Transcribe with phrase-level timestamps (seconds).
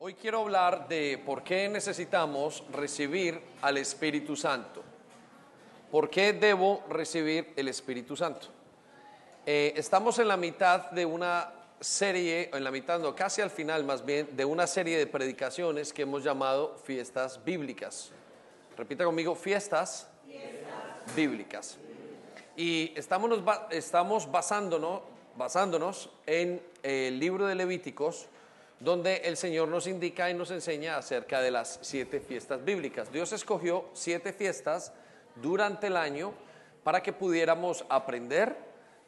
[0.00, 4.84] Hoy quiero hablar de por qué necesitamos recibir al Espíritu Santo.
[5.90, 8.46] ¿Por qué debo recibir el Espíritu Santo?
[9.44, 13.82] Eh, estamos en la mitad de una serie, en la mitad, no, casi al final
[13.82, 18.12] más bien, de una serie de predicaciones que hemos llamado fiestas bíblicas.
[18.76, 20.08] Repita conmigo, fiestas,
[21.16, 21.76] bíblicas.
[22.56, 23.32] Y estamos,
[23.72, 25.00] estamos basándonos,
[25.36, 28.28] basándonos en el libro de Levíticos,
[28.80, 33.10] donde el Señor nos indica y nos enseña acerca de las siete fiestas bíblicas.
[33.10, 34.92] Dios escogió siete fiestas
[35.36, 36.32] durante el año
[36.84, 38.56] para que pudiéramos aprender,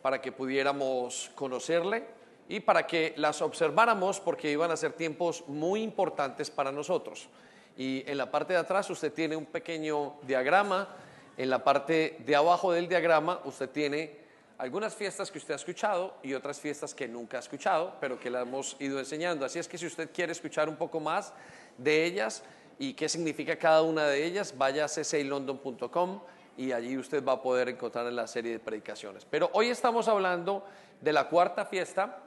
[0.02, 2.04] para que pudiéramos conocerle
[2.48, 7.28] y para que las observáramos porque iban a ser tiempos muy importantes para nosotros.
[7.76, 10.96] Y en la parte de atrás usted tiene un pequeño diagrama,
[11.36, 14.18] en la parte de abajo del diagrama usted tiene
[14.60, 18.28] algunas fiestas que usted ha escuchado y otras fiestas que nunca ha escuchado, pero que
[18.28, 19.46] la hemos ido enseñando.
[19.46, 21.32] Así es que si usted quiere escuchar un poco más
[21.78, 22.42] de ellas
[22.78, 26.20] y qué significa cada una de ellas, vaya a ccaylondon.com
[26.58, 29.24] y allí usted va a poder encontrar en la serie de predicaciones.
[29.24, 30.62] Pero hoy estamos hablando
[31.00, 32.18] de la cuarta fiesta,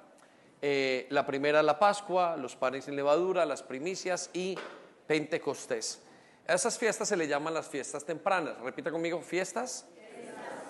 [0.59, 4.57] eh, la primera la Pascua, los panes sin levadura, las primicias y
[5.05, 6.01] Pentecostés.
[6.47, 8.57] A esas fiestas se le llaman las fiestas tempranas.
[8.57, 9.85] Repita conmigo, fiestas,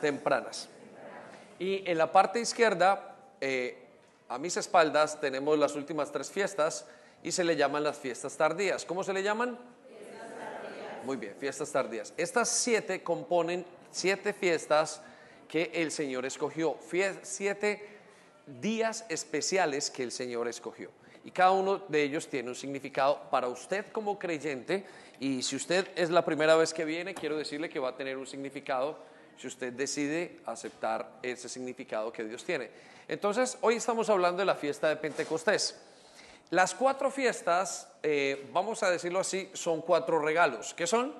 [0.01, 0.67] tempranas.
[1.59, 3.77] Y en la parte izquierda, eh,
[4.29, 6.85] a mis espaldas, tenemos las últimas tres fiestas
[7.21, 8.85] y se le llaman las fiestas tardías.
[8.85, 9.57] ¿Cómo se le llaman?
[9.87, 11.05] Fiestas tardías.
[11.05, 12.13] Muy bien, fiestas tardías.
[12.17, 15.01] Estas siete componen siete fiestas
[15.47, 16.77] que el Señor escogió,
[17.21, 17.87] siete
[18.47, 20.89] días especiales que el Señor escogió.
[21.23, 24.83] Y cada uno de ellos tiene un significado para usted como creyente.
[25.19, 28.17] Y si usted es la primera vez que viene, quiero decirle que va a tener
[28.17, 28.97] un significado
[29.37, 32.69] si usted decide aceptar ese significado que Dios tiene.
[33.07, 35.79] Entonces, hoy estamos hablando de la fiesta de Pentecostés.
[36.49, 40.73] Las cuatro fiestas, eh, vamos a decirlo así, son cuatro regalos.
[40.73, 41.13] ¿Qué son?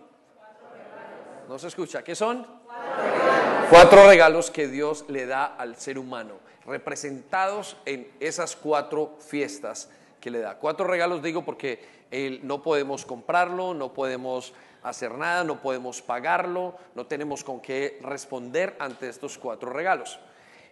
[1.49, 2.03] No se escucha.
[2.03, 2.45] ¿Qué son?
[2.67, 3.67] Cuatro regalos.
[3.69, 6.35] cuatro regalos que Dios le da al ser humano,
[6.65, 9.89] representados en esas cuatro fiestas
[10.21, 10.57] que le da.
[10.57, 12.03] Cuatro regalos digo porque
[12.43, 14.53] no podemos comprarlo, no podemos
[14.83, 20.19] hacer nada, no podemos pagarlo, no tenemos con qué responder ante estos cuatro regalos.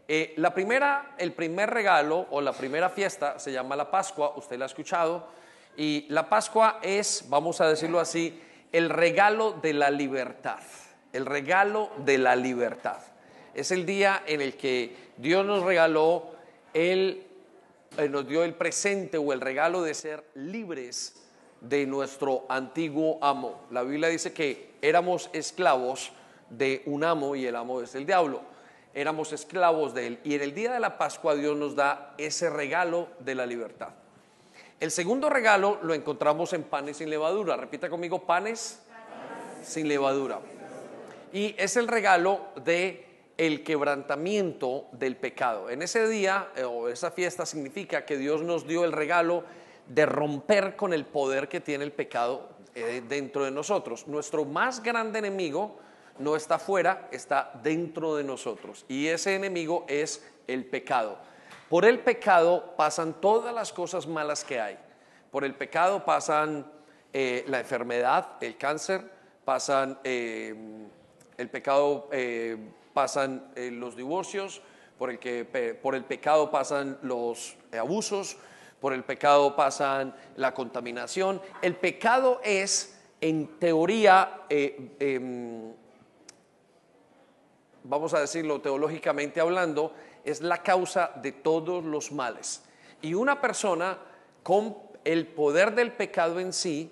[0.07, 4.57] Eh, la primera, el primer regalo o la primera fiesta se llama la Pascua, usted
[4.57, 5.27] la ha escuchado,
[5.77, 8.41] y la Pascua es, vamos a decirlo así,
[8.71, 10.59] el regalo de la libertad,
[11.13, 12.99] el regalo de la libertad.
[13.53, 16.31] Es el día en el que Dios nos regaló,
[16.73, 17.25] Él
[17.97, 21.20] eh, nos dio el presente o el regalo de ser libres
[21.61, 23.61] de nuestro antiguo amo.
[23.71, 26.11] La Biblia dice que éramos esclavos
[26.49, 28.41] de un amo y el amo es el diablo.
[28.93, 30.19] Éramos esclavos de él.
[30.23, 33.89] Y en el día de la Pascua Dios nos da ese regalo de la libertad.
[34.79, 37.55] El segundo regalo lo encontramos en panes sin levadura.
[37.55, 38.81] Repita conmigo, panes,
[39.63, 40.39] sin levadura.
[41.31, 43.05] Y es el regalo de
[43.37, 45.69] el quebrantamiento del pecado.
[45.69, 49.43] En ese día eh, o esa fiesta significa que Dios nos dio el regalo
[49.87, 54.07] de romper con el poder que tiene el pecado eh, dentro de nosotros.
[54.07, 55.77] Nuestro más grande enemigo
[56.19, 58.85] no está fuera, está dentro de nosotros.
[58.87, 61.17] Y ese enemigo es el pecado.
[61.69, 64.77] Por el pecado pasan todas las cosas malas que hay.
[65.31, 66.65] Por el pecado pasan
[67.11, 69.03] eh, la enfermedad, el cáncer,
[69.43, 70.55] pasan eh,
[71.37, 72.09] el pecado,
[72.93, 74.61] pasan los divorcios,
[74.97, 75.43] por el, que,
[75.81, 78.37] por el pecado pasan los abusos,
[78.81, 81.39] por el pecado pasan la contaminación.
[81.61, 85.71] El pecado es, en teoría, eh, em,
[87.83, 89.93] vamos a decirlo teológicamente hablando,
[90.25, 92.63] es la causa de todos los males.
[93.03, 93.99] Y una persona
[94.41, 94.75] con
[95.05, 96.91] el poder del pecado en sí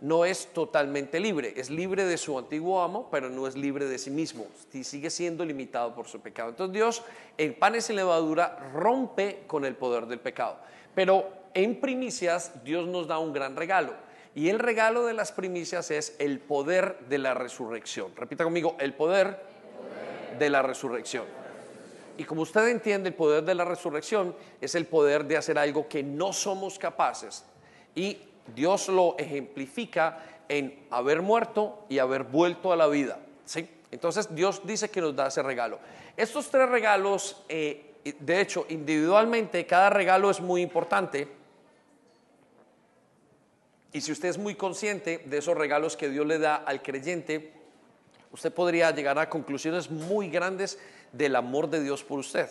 [0.00, 3.98] no es totalmente libre, es libre de su antiguo amo, pero no es libre de
[3.98, 4.46] sí mismo,
[4.82, 6.50] sigue siendo limitado por su pecado.
[6.50, 7.02] Entonces Dios
[7.38, 10.58] en panes y levadura rompe con el poder del pecado.
[10.96, 13.92] Pero en primicias Dios nos da un gran regalo.
[14.34, 18.16] Y el regalo de las primicias es el poder de la resurrección.
[18.16, 19.38] Repita conmigo, el poder,
[20.38, 21.24] de la resurrección.
[22.18, 25.86] Y como usted entiende, el poder de la resurrección es el poder de hacer algo
[25.86, 27.44] que no somos capaces.
[27.94, 28.18] Y
[28.54, 33.18] Dios lo ejemplifica en haber muerto y haber vuelto a la vida.
[33.44, 33.68] ¿sí?
[33.90, 35.78] Entonces Dios dice que nos da ese regalo.
[36.16, 41.28] Estos tres regalos eh, de hecho, individualmente cada regalo es muy importante.
[43.92, 47.52] Y si usted es muy consciente de esos regalos que Dios le da al creyente,
[48.32, 50.78] usted podría llegar a conclusiones muy grandes
[51.12, 52.48] del amor de Dios por usted.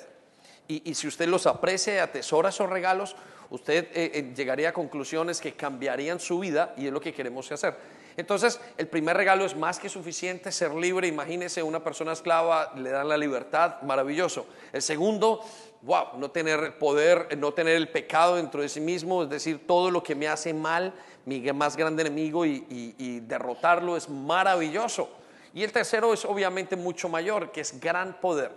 [0.68, 3.16] Y, si usted los aprecia y atesora esos regalos,
[3.52, 7.52] usted eh, eh, llegaría a conclusiones que cambiarían su vida y es lo que queremos
[7.52, 7.76] hacer.
[8.18, 11.08] Entonces, el primer regalo es más que suficiente, ser libre.
[11.08, 14.48] Imagínese una persona esclava, le dan la libertad, maravilloso.
[14.72, 15.42] El segundo,
[15.82, 19.92] wow, no tener poder, no tener el pecado dentro de sí mismo, es decir, todo
[19.92, 20.94] lo que me hace mal,
[21.26, 25.10] mi más grande enemigo y, derrotarlo es maravilloso.
[25.54, 28.52] Y el tercero es obviamente mucho mayor, que es gran poder.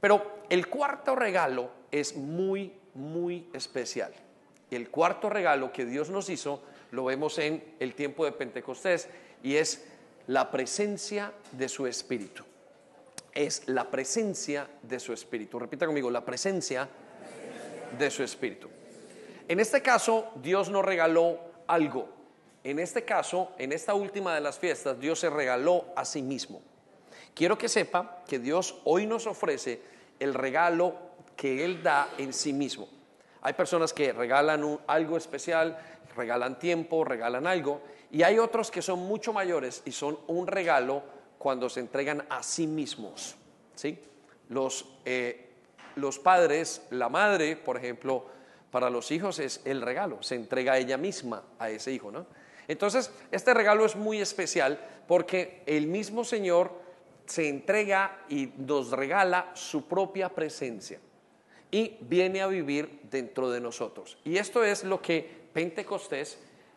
[0.00, 4.12] Pero el cuarto regalo es muy, muy especial.
[4.70, 6.62] El cuarto regalo que Dios nos hizo
[6.94, 9.08] lo vemos en el tiempo de Pentecostés
[9.42, 9.84] y es
[10.28, 12.44] la presencia de su Espíritu.
[13.32, 15.58] Es la presencia de su Espíritu.
[15.58, 16.88] Repita conmigo, la presencia
[17.98, 18.68] de su Espíritu.
[19.48, 22.08] En este caso, Dios nos regaló algo.
[22.62, 26.62] En este caso, en esta última de las fiestas, Dios se regaló a sí mismo.
[27.34, 29.82] Quiero que sepa que Dios hoy nos ofrece
[30.20, 30.94] el regalo
[31.36, 32.88] que Él da en sí mismo.
[33.42, 35.76] Hay personas que regalan algo especial,
[36.16, 41.02] regalan tiempo, regalan algo, y hay otros que son mucho mayores y son un regalo
[41.38, 43.36] cuando se entregan a sí mismos.
[43.74, 43.98] ¿sí?
[44.48, 45.50] Los, eh,
[45.96, 48.26] los padres, la madre, por ejemplo,
[48.70, 52.10] para los hijos es el regalo, se entrega ella misma a ese hijo.
[52.10, 52.26] ¿no?
[52.66, 56.72] Entonces, este regalo es muy especial porque el mismo Señor
[57.26, 60.98] se entrega y nos regala su propia presencia
[61.70, 64.18] y viene a vivir dentro de nosotros.
[64.24, 66.36] Y esto es lo que Pentecostés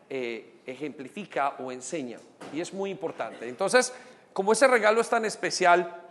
[0.10, 2.20] eh, ejemplifica o enseña.
[2.54, 3.50] Y es muy importante.
[3.50, 3.92] Entonces,
[4.32, 6.02] como ese regalo es tan especial,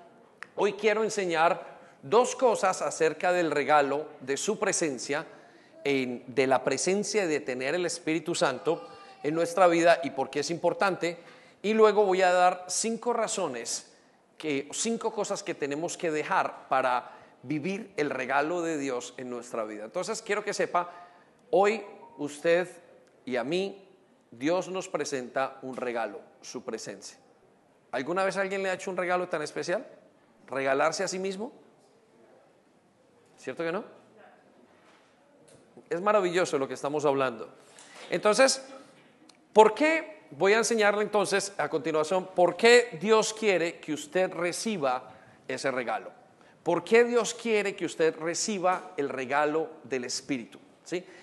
[0.57, 5.25] hoy quiero enseñar dos cosas acerca del regalo, de su presencia,
[5.85, 8.89] de la presencia de tener el Espíritu Santo
[9.23, 11.19] en nuestra vida y por qué es importante.
[11.63, 13.93] Y luego voy a dar cinco razones,
[14.37, 17.13] que, cinco cosas que tenemos que dejar para
[17.43, 19.85] vivir el regalo de Dios en nuestra vida.
[19.85, 20.91] Entonces quiero que sepa,
[21.51, 21.83] hoy
[22.19, 22.69] usted
[23.25, 23.89] y a mí,
[24.31, 27.19] Dios nos presenta un regalo, su presencia.
[27.93, 29.87] ¿Alguna vez alguien le ha hecho un regalo tan especial?
[30.47, 31.53] ¿Regalarse a sí mismo?
[33.37, 33.85] ¿Cierto que no?
[35.89, 37.49] Es maravilloso lo que estamos hablando.
[38.11, 38.65] Entonces,
[39.53, 40.17] ¿por qué?
[40.33, 45.13] Voy a enseñarle entonces a continuación por qué Dios quiere que usted reciba
[45.47, 46.11] ese regalo.
[46.63, 50.59] ¿Por qué Dios quiere que usted reciba el regalo del Espíritu?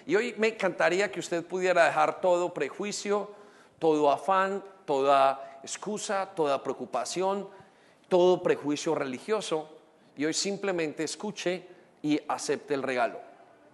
[0.06, 3.32] Y hoy me encantaría que usted pudiera dejar todo prejuicio,
[3.80, 7.48] todo afán, toda excusa, toda preocupación,
[8.10, 9.70] todo prejuicio religioso
[10.16, 11.66] y hoy simplemente escuche
[12.02, 13.20] y acepte el regalo.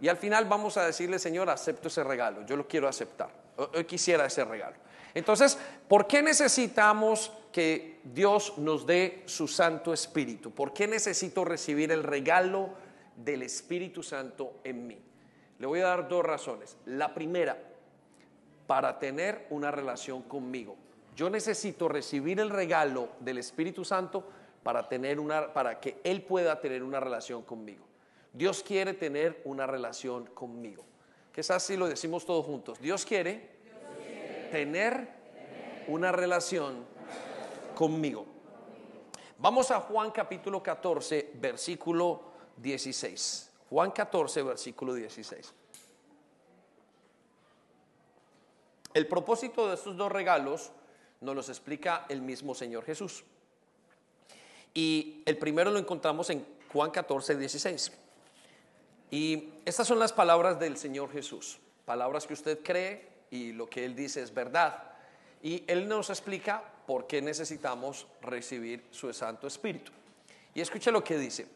[0.01, 3.83] Y al final vamos a decirle, Señor, acepto ese regalo, yo lo quiero aceptar, hoy
[3.85, 4.77] quisiera ese regalo.
[5.13, 5.57] Entonces,
[5.87, 10.51] ¿por qué necesitamos que Dios nos dé su Santo Espíritu?
[10.51, 12.69] ¿Por qué necesito recibir el regalo
[13.15, 15.08] del Espíritu Santo en mí?
[15.59, 16.77] Le voy a dar dos razones.
[16.85, 17.57] La primera,
[18.65, 20.75] para tener una relación conmigo.
[21.15, 24.23] Yo necesito recibir el regalo del Espíritu Santo
[24.63, 27.85] para, tener una, para que Él pueda tener una relación conmigo.
[28.31, 30.85] Dios quiere tener una relación conmigo.
[31.33, 32.79] Quizás si lo decimos todos juntos.
[32.79, 33.59] Dios quiere,
[34.51, 35.09] tener
[35.87, 36.85] una relación
[37.75, 38.25] conmigo.
[39.37, 42.21] Vamos a Juan capítulo 14, versículo
[42.57, 43.48] 16.
[43.69, 45.53] Juan 14, versículo 16.
[48.93, 50.71] El propósito de estos dos regalos
[51.21, 53.23] nos los explica el mismo Señor Jesús.
[54.73, 57.91] Y el primero lo encontramos en Juan 14, 16.
[59.11, 63.85] Y estas son las palabras del Señor Jesús, palabras que usted cree y lo que
[63.85, 64.83] Él dice es verdad.
[65.41, 69.91] Y Él nos explica por qué necesitamos recibir su Santo Espíritu.
[70.53, 71.47] Y escuche lo que dice.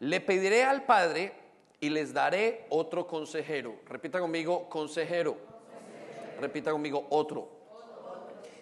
[0.00, 1.45] Le pediré al Padre
[1.80, 3.76] y les daré otro consejero.
[3.86, 5.36] Repita conmigo, consejero.
[6.40, 7.48] Repita conmigo, otro.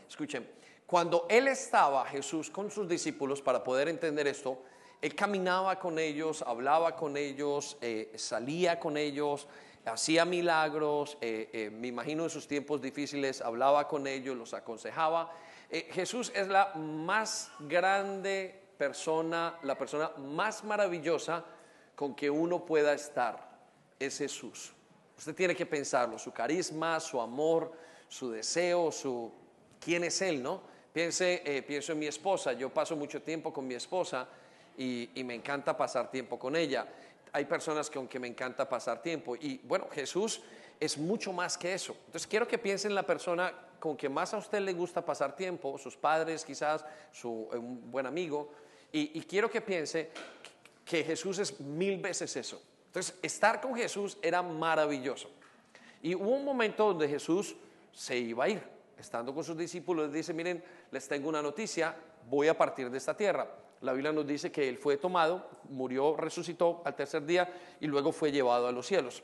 [0.09, 0.49] Escuchen,
[0.87, 4.59] cuando él estaba, Jesús, con sus discípulos, para poder entender esto,
[5.01, 9.49] él caminaba con ellos, hablaba con ellos, eh, salía con ellos,
[9.85, 15.33] hacía milagros, eh, eh, me imagino en sus tiempos difíciles, hablaba con ellos, los aconsejaba.
[15.91, 21.45] Jesús es la más grande persona, la persona más maravillosa
[21.95, 23.55] con que uno pueda estar
[23.99, 24.73] es Jesús.
[25.17, 27.73] Usted tiene que pensarlo, su carisma, su amor,
[28.09, 29.33] su deseo, su
[29.81, 30.61] quién es Él, ¿no?
[30.93, 34.29] Piense, eh, pienso en mi esposa, yo paso mucho tiempo con mi esposa
[34.77, 36.87] y, me encanta pasar tiempo con ella.
[37.33, 40.41] Hay personas con que me encanta pasar tiempo y bueno, Jesús
[40.79, 41.97] es mucho más que eso.
[42.07, 45.35] Entonces quiero que piense en la persona con que más a usted le gusta pasar
[45.35, 48.51] tiempo, sus padres quizás, su, un buen amigo,
[48.93, 50.13] y quiero que piense
[50.85, 52.63] que Jesús es mil veces eso.
[52.87, 55.31] Entonces, estar con Jesús era maravilloso.
[56.03, 57.57] Y hubo un momento donde Jesús
[57.93, 58.63] se iba a ir.
[58.99, 61.97] Estando con sus discípulos, dice, miren, les tengo una noticia,
[62.29, 63.49] voy a partir de esta tierra.
[63.81, 68.13] La Biblia nos dice que él fue tomado, murió, resucitó al tercer día y luego
[68.13, 69.23] fue llevado a los cielos.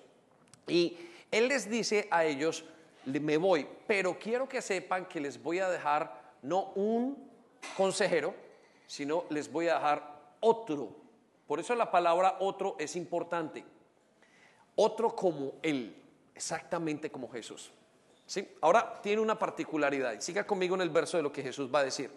[0.66, 0.96] Y
[1.30, 2.64] él les dice a ellos,
[3.04, 7.30] me voy, pero quiero que sepan que les voy a dejar no un
[7.76, 8.34] consejero,
[8.86, 10.99] sino les voy a dejar otro.
[11.50, 13.64] Por eso la palabra otro es importante.
[14.76, 16.00] Otro como Él,
[16.32, 17.72] exactamente como Jesús.
[18.24, 18.54] ¿Sí?
[18.60, 20.20] Ahora tiene una particularidad.
[20.20, 22.08] Siga conmigo en el verso de lo que Jesús va a decir.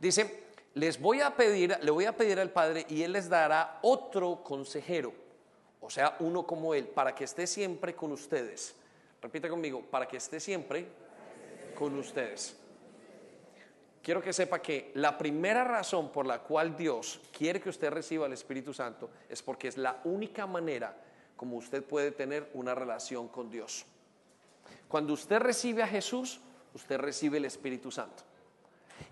[0.00, 0.42] Dice,
[0.74, 4.42] les voy a pedir, le voy a pedir al Padre y Él les dará otro
[4.42, 5.12] consejero,
[5.80, 8.74] o sea, uno como Él, para que esté siempre con ustedes.
[9.22, 10.88] Repita conmigo, para que esté siempre
[11.76, 12.56] con ustedes.
[14.04, 18.26] Quiero que sepa que la primera razón por la cual Dios quiere que usted reciba
[18.26, 20.94] el Espíritu Santo es porque es la única manera
[21.34, 23.86] como usted puede tener una relación con Dios.
[24.88, 26.38] Cuando usted recibe a Jesús,
[26.74, 28.24] usted recibe el Espíritu Santo.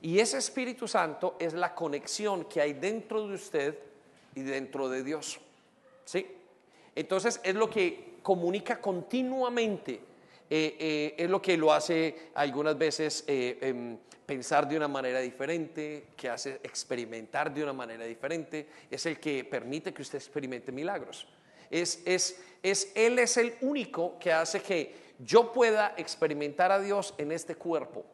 [0.02, 3.78] Y ese Espíritu Santo es la conexión que hay dentro de usted
[4.34, 5.40] y dentro de Dios.
[6.04, 6.26] ¿Sí?
[6.94, 10.12] Entonces es lo que comunica continuamente
[10.54, 13.96] eh, eh, es lo que lo hace algunas veces eh, em,
[14.26, 19.44] pensar de una manera diferente, que hace experimentar de una manera diferente, es el que
[19.44, 21.26] permite que usted experimente milagros.
[21.70, 27.14] Es, es, es, él es el único que hace que yo pueda experimentar a Dios
[27.18, 28.04] en este cuerpo.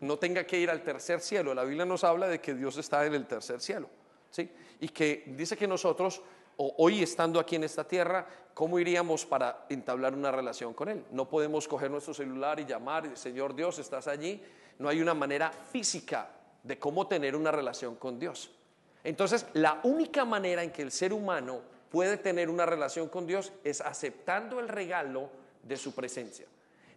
[0.00, 1.54] No tenga que ir al tercer cielo.
[1.54, 3.88] La Biblia nos habla de que Dios está en el tercer cielo.
[4.30, 4.50] ¿sí?
[4.80, 6.22] Y que dice que nosotros
[6.56, 11.04] hoy estando aquí en esta tierra, ¿cómo iríamos para entablar una relación con Él?
[11.10, 14.42] No podemos coger nuestro celular y llamar Señor Dios, estás allí.
[14.78, 16.30] No hay una manera física
[16.62, 18.50] de cómo tener una relación con Dios.
[19.04, 21.60] Entonces, la única manera en que el ser humano
[21.90, 25.30] puede tener una relación con Dios es aceptando el regalo
[25.62, 26.46] de su presencia.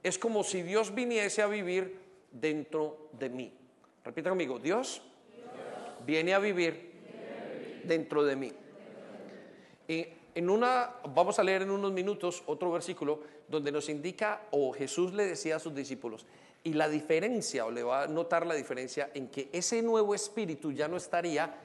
[0.02, 2.00] Es como si Dios viniese a vivir
[2.32, 3.54] dentro de mí.
[4.04, 5.02] Repita conmigo, Dios,
[6.06, 6.90] viene a vivir
[7.84, 8.54] dentro de mí.
[9.90, 10.06] Y
[10.36, 15.14] en una, vamos a leer en unos minutos otro versículo donde nos indica, o Jesús
[15.16, 16.28] le decía a sus discípulos,
[16.64, 20.72] y la diferencia, o le va a notar la diferencia en que ese nuevo espíritu
[20.72, 21.56] ya no estaría,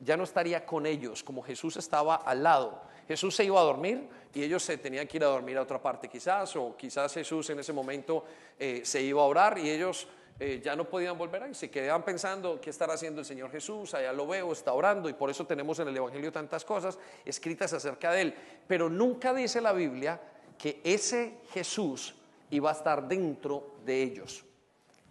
[0.00, 2.80] ya no estaría con ellos, como Jesús estaba al lado.
[3.06, 5.82] Jesús se iba a dormir y ellos se tenían que ir a dormir a otra
[5.82, 8.24] parte quizás, o quizás Jesús en ese momento
[8.58, 10.08] eh, se iba a orar y ellos
[10.40, 13.94] eh, ya no podían volver ahí, se quedaban pensando qué estará haciendo el Señor Jesús,
[13.94, 17.72] allá lo veo, está orando y por eso tenemos en el Evangelio tantas cosas escritas
[17.72, 18.34] acerca de él.
[18.66, 20.20] Pero nunca dice la Biblia
[20.58, 22.16] que ese Jesús
[22.50, 24.44] iba a estar dentro de ellos.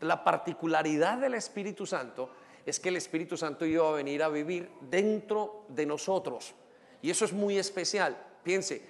[0.01, 2.29] La particularidad del Espíritu Santo
[2.65, 6.53] es que el Espíritu Santo iba a venir a vivir dentro de nosotros.
[7.01, 8.17] Y eso es muy especial.
[8.43, 8.81] Piense,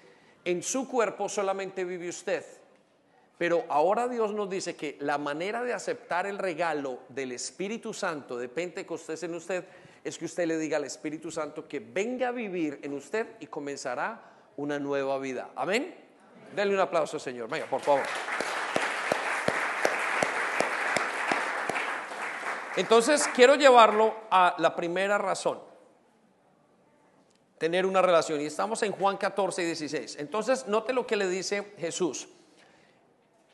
[0.43, 2.43] en su cuerpo solamente vive usted
[3.37, 8.37] pero ahora Dios nos dice que la manera de aceptar el regalo del Espíritu Santo
[8.37, 9.65] de Pentecostés en usted
[10.03, 13.47] es que usted le diga al Espíritu Santo que venga a vivir en usted y
[13.47, 14.21] comenzará
[14.57, 15.49] una nueva vida.
[15.55, 15.95] Amén.
[16.55, 17.49] Denle un aplauso, Señor.
[17.49, 18.03] Venga, por favor.
[22.75, 25.59] Entonces, quiero llevarlo a la primera razón.
[27.57, 28.41] Tener una relación.
[28.41, 30.17] Y estamos en Juan 14 y 16.
[30.19, 32.27] Entonces, note lo que le dice Jesús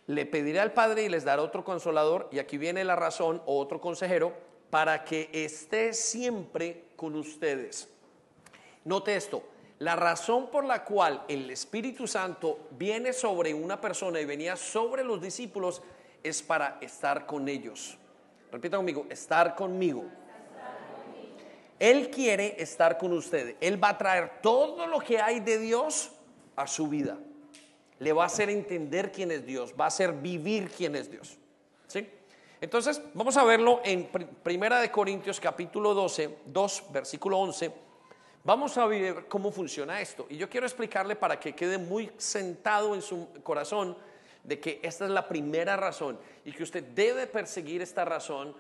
[0.10, 3.60] le pediré al Padre y les dará otro consolador, y aquí viene la razón, o
[3.60, 4.34] otro consejero,
[4.72, 7.88] para que esté siempre con ustedes.
[8.86, 9.44] Note esto,
[9.78, 15.04] la razón por la cual el Espíritu Santo viene sobre una persona y venía sobre
[15.04, 15.84] los discípulos
[16.24, 17.96] es para estar con ellos.
[18.52, 20.06] Repita conmigo, estar conmigo.
[21.78, 23.58] Él quiere estar con ustedes.
[23.62, 26.10] Él va a traer todo lo que hay de Dios
[26.56, 27.16] a su vida
[28.00, 31.38] le va a hacer entender quién es Dios, va a hacer vivir quién es Dios.
[31.88, 32.08] ¿Sí?
[32.62, 34.08] Entonces, vamos a verlo en
[34.44, 37.72] Primera de Corintios capítulo 12, 2, versículo 11.
[38.44, 40.26] Vamos a ver cómo funciona esto.
[40.30, 43.98] Y yo quiero explicarle para que quede muy sentado en su corazón
[44.44, 48.56] de que esta es la primera razón y que usted debe perseguir esta razón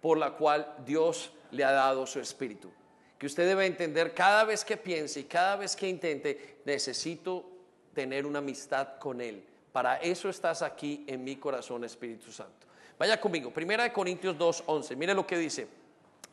[0.00, 2.70] por la cual Dios le ha dado su espíritu.
[3.18, 7.51] Que usted debe entender cada vez que piense y cada vez que intente, necesito
[7.94, 9.44] tener una amistad con Él.
[9.72, 12.66] Para eso estás aquí en mi corazón, Espíritu Santo.
[12.98, 14.96] Vaya conmigo, Primera de Corintios 2:11.
[14.96, 15.66] Mire lo que dice.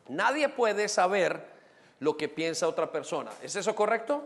[0.08, 1.44] Nadie puede saber
[2.00, 3.30] lo que piensa otra persona.
[3.42, 4.22] ¿Es eso correcto?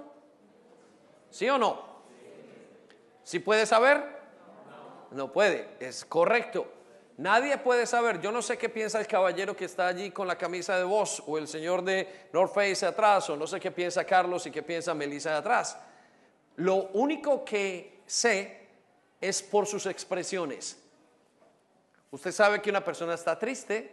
[1.31, 1.95] ¿Sí o no?
[3.23, 4.03] ¿Sí puede saber?
[5.11, 6.67] No puede, es correcto.
[7.17, 8.21] Nadie puede saber.
[8.21, 11.23] Yo no sé qué piensa el caballero que está allí con la camisa de voz
[11.27, 14.63] o el señor de North Face atrás o no sé qué piensa Carlos y qué
[14.63, 15.79] piensa Melissa de atrás.
[16.57, 18.67] Lo único que sé
[19.21, 20.79] es por sus expresiones.
[22.11, 23.91] Usted sabe que una persona está triste,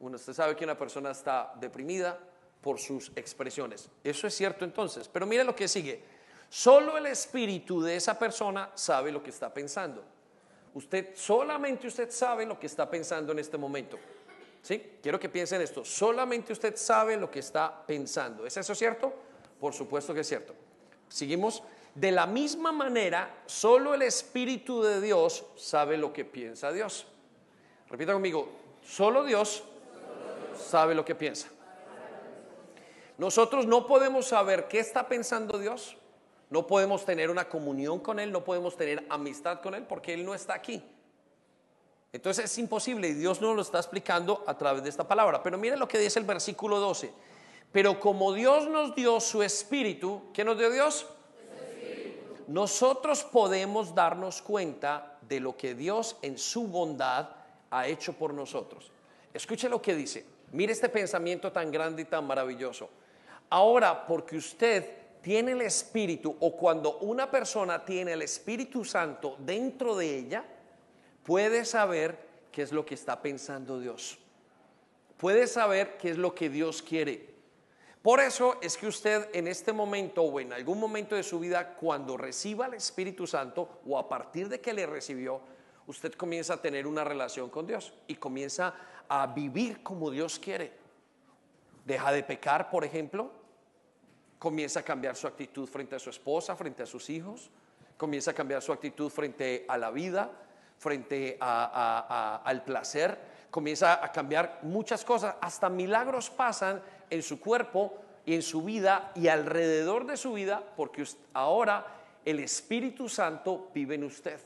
[0.00, 2.18] usted sabe que una persona está deprimida
[2.62, 3.88] por sus expresiones.
[4.02, 5.08] Eso es cierto entonces.
[5.08, 6.02] Pero mire lo que sigue.
[6.48, 10.02] Solo el espíritu de esa persona sabe lo que está pensando.
[10.74, 13.98] Usted, solamente usted sabe lo que está pensando en este momento.
[14.62, 14.98] ¿Sí?
[15.02, 15.84] Quiero que piensen esto.
[15.84, 18.46] Solamente usted sabe lo que está pensando.
[18.46, 19.12] ¿Es eso cierto?
[19.60, 20.54] Por supuesto que es cierto.
[21.08, 21.62] Seguimos.
[21.94, 27.06] De la misma manera, solo el Espíritu de Dios sabe lo que piensa Dios.
[27.88, 28.48] Repita conmigo,
[28.82, 29.62] solo Dios
[30.56, 31.48] sabe lo que piensa.
[33.16, 35.96] Nosotros no podemos saber qué está pensando Dios,
[36.50, 40.24] no podemos tener una comunión con Él, no podemos tener amistad con Él porque Él
[40.24, 40.82] no está aquí.
[42.12, 45.42] Entonces es imposible y Dios nos lo está explicando a través de esta palabra.
[45.42, 47.12] Pero mire lo que dice el versículo 12.
[47.72, 51.06] Pero como Dios nos dio su espíritu, ¿qué nos dio Dios?
[52.48, 57.28] Nosotros podemos darnos cuenta de lo que Dios en su bondad
[57.70, 58.90] ha hecho por nosotros.
[59.34, 60.24] Escuche lo que dice.
[60.52, 62.88] Mire este pensamiento tan grande y tan maravilloso.
[63.50, 69.94] Ahora, porque usted tiene el Espíritu o cuando una persona tiene el Espíritu Santo dentro
[69.94, 70.44] de ella,
[71.24, 72.18] puede saber
[72.50, 74.18] qué es lo que está pensando Dios.
[75.18, 77.28] Puede saber qué es lo que Dios quiere.
[78.02, 81.74] Por eso es que usted en este momento o en algún momento de su vida,
[81.74, 85.40] cuando reciba el Espíritu Santo o a partir de que le recibió,
[85.86, 88.74] usted comienza a tener una relación con Dios y comienza
[89.08, 90.72] a vivir como Dios quiere.
[91.84, 93.32] Deja de pecar, por ejemplo,
[94.38, 97.50] comienza a cambiar su actitud frente a su esposa, frente a sus hijos,
[97.96, 100.30] comienza a cambiar su actitud frente a la vida,
[100.78, 103.18] frente al placer,
[103.50, 109.12] comienza a cambiar muchas cosas, hasta milagros pasan en su cuerpo y en su vida
[109.14, 111.86] y alrededor de su vida, porque ahora
[112.24, 114.38] el Espíritu Santo vive en usted.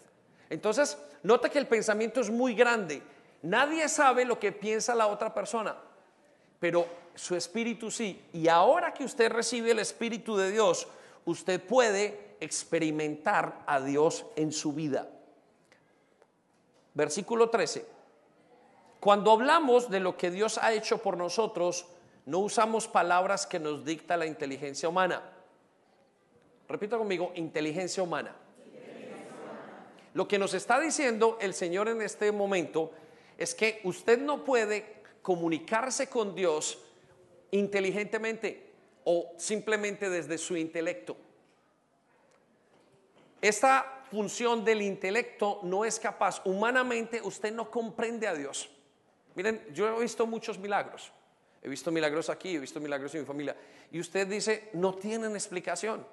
[0.50, 3.02] Entonces, nota que el pensamiento es muy grande.
[3.42, 5.76] Nadie sabe lo que piensa la otra persona,
[6.60, 8.24] pero su espíritu sí.
[8.32, 10.86] Y ahora que usted recibe el Espíritu de Dios,
[11.24, 15.08] usted puede experimentar a Dios en su vida.
[16.94, 17.86] Versículo 13.
[19.00, 21.86] Cuando hablamos de lo que Dios ha hecho por nosotros,
[22.26, 25.22] no usamos palabras que nos dicta la inteligencia humana.
[26.68, 28.34] Repita conmigo, inteligencia humana.
[30.14, 32.92] Lo que nos está diciendo el Señor en este momento
[33.38, 36.78] es que usted no puede comunicarse con Dios
[37.50, 38.72] inteligentemente
[39.04, 41.16] o simplemente desde su intelecto.
[43.40, 46.42] Esta función del intelecto no es capaz.
[46.44, 48.70] Humanamente usted no comprende a Dios.
[49.34, 51.12] Miren, yo he visto muchos milagros.
[51.62, 53.56] He visto milagros aquí, he visto milagros en mi familia.
[53.92, 56.04] Y usted dice, no tienen explicación.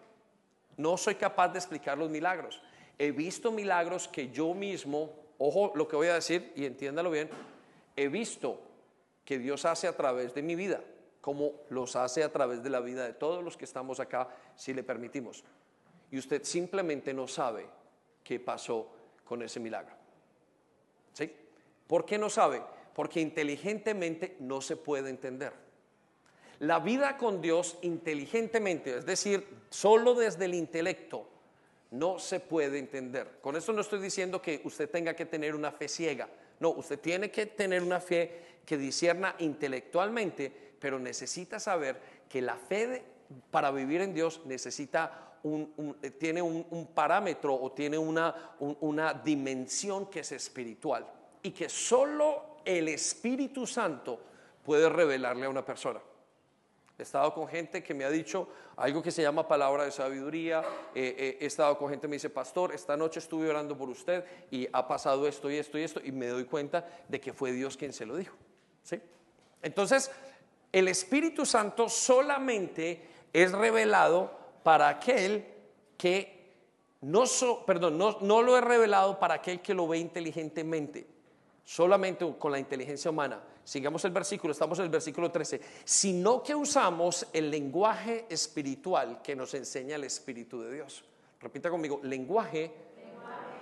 [0.78, 2.62] No soy capaz de explicar los milagros.
[2.98, 7.30] He visto milagros que yo mismo, ojo lo que voy a decir y entiéndalo bien,
[7.96, 8.62] he visto
[9.26, 10.82] que Dios hace a través de mi vida,
[11.22, 14.74] como los hace a través de la vida de todos los que estamos acá, si
[14.74, 15.44] le permitimos.
[16.12, 17.66] Y usted simplemente no sabe
[18.24, 18.88] qué pasó
[19.26, 19.96] con ese milagro.
[21.14, 21.32] ¿Sí?
[21.88, 22.62] ¿Por qué no sabe?
[23.00, 25.54] Porque inteligentemente no se puede entender.
[26.60, 31.26] La vida con Dios inteligentemente, es decir, solo desde el intelecto,
[31.92, 33.38] no se puede entender.
[33.40, 36.28] Con eso no estoy diciendo que usted tenga que tener una fe ciega.
[36.60, 42.58] No, usted tiene que tener una fe que disierna intelectualmente, pero necesita saber que la
[42.58, 43.02] fe
[43.50, 50.20] para vivir en Dios necesita un, tiene un, parámetro o tiene una, una dimensión que
[50.20, 51.08] es espiritual
[51.42, 54.20] y que solo el Espíritu Santo
[54.64, 56.00] puede revelarle a una persona.
[56.98, 60.62] He estado con gente que me ha dicho algo que se llama palabra de sabiduría.
[60.94, 63.90] Eh, eh, he estado con gente que me dice, pastor, esta noche estuve orando por
[63.90, 67.34] usted y ha pasado esto y esto y esto y me doy cuenta de que
[67.34, 68.36] fue Dios quien se lo dijo.
[68.84, 69.02] ¿Sí?
[69.62, 70.12] Entonces,
[70.72, 73.02] el Espíritu Santo solamente
[73.34, 75.46] es revelado para aquel
[75.98, 76.40] que
[77.02, 77.24] no,
[77.66, 81.08] perdón, no, no lo he revelado para aquel que lo ve inteligentemente,
[81.70, 86.56] solamente con la inteligencia humana sigamos el versículo, estamos en el versículo 13, sino que
[86.56, 91.04] usamos el lenguaje espiritual que nos enseña el Espíritu de Dios.
[91.40, 92.72] Repita conmigo, lenguaje,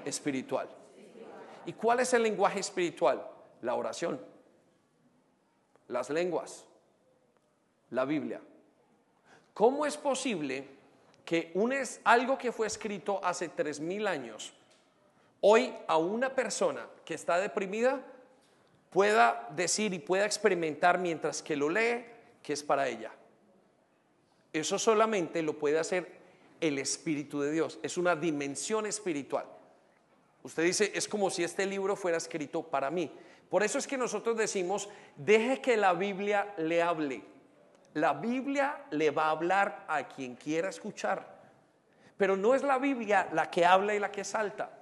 [0.05, 0.69] espiritual.
[1.65, 3.27] ¿Y cuál es el lenguaje espiritual?
[3.61, 4.21] La oración,
[5.89, 6.63] las lenguas,
[7.89, 8.39] la Biblia.
[9.53, 10.65] ¿Cómo es posible
[11.25, 14.53] que un es algo que fue escrito hace tres mil años,
[15.41, 18.01] hoy a una persona que está deprimida
[18.89, 22.05] pueda decir y pueda experimentar mientras que lo lee
[22.41, 23.11] que es para ella.
[24.53, 26.17] Eso solamente lo puede hacer
[26.61, 27.79] el Espíritu de Dios.
[27.83, 29.45] Es una dimensión espiritual.
[30.43, 33.11] Usted dice, es como si este libro fuera escrito para mí.
[33.49, 37.23] Por eso es que nosotros decimos, deje que la Biblia le hable.
[37.93, 41.37] La Biblia le va a hablar a quien quiera escuchar.
[42.17, 44.76] Pero no es la Biblia la que habla y la que salta.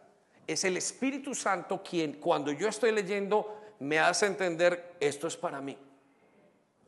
[0.47, 5.61] Es el Espíritu Santo quien cuando yo estoy leyendo me hace entender esto es para
[5.61, 5.77] mí.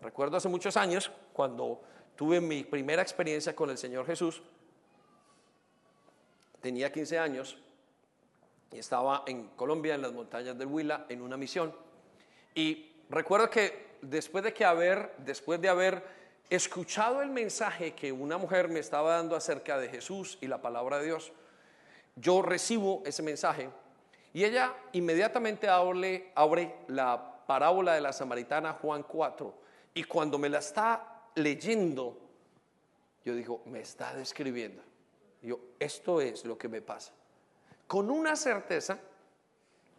[0.02, 1.82] Recuerdo hace muchos años cuando
[2.16, 4.42] tuve mi primera experiencia con el Señor Jesús.
[6.62, 7.58] Tenía 15 años
[8.72, 11.74] y estaba en Colombia, en las montañas del Huila, en una misión.
[12.54, 14.54] Y recuerdo que después de
[15.20, 16.04] después de haber
[16.50, 21.00] escuchado el mensaje que una mujer me estaba dando acerca de Jesús y la palabra
[21.00, 21.32] de Dios,
[22.20, 23.70] yo recibo ese mensaje
[24.34, 26.34] y ella inmediatamente abre,
[26.88, 29.54] la parábola de la samaritana Juan 4
[29.94, 32.18] y cuando me la está leyendo,
[33.24, 34.84] yo digo, me está describiendo.
[35.42, 37.14] Yo, esto es lo que me pasa.
[37.88, 39.00] Con una certeza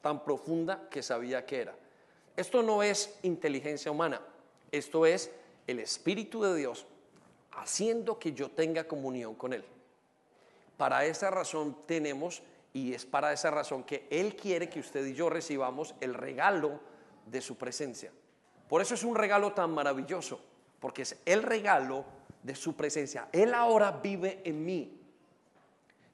[0.02, 1.74] tan profunda que sabía que era.
[2.37, 4.20] Esto no es inteligencia humana,
[4.70, 5.31] esto es
[5.66, 6.87] el Espíritu de Dios
[7.52, 9.64] haciendo que yo tenga comunión con Él.
[10.79, 12.41] Para esa razón tenemos,
[12.73, 16.81] y es para esa razón que Él quiere que usted y yo recibamos el regalo
[17.27, 18.12] de su presencia.
[18.69, 20.41] Por eso es un regalo tan maravilloso,
[20.79, 22.05] porque es el regalo
[22.45, 23.29] de su presencia.
[23.33, 24.95] Él ahora vive en mí.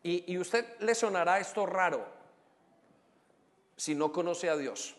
[0.02, 2.06] Y, usted le sonará esto raro
[3.76, 4.96] si no conoce a Dios.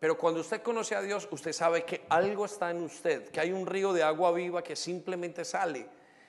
[0.00, 3.52] Pero cuando usted conoce a Dios, usted sabe que algo está en usted, que hay
[3.52, 5.86] un río de agua viva que simplemente sale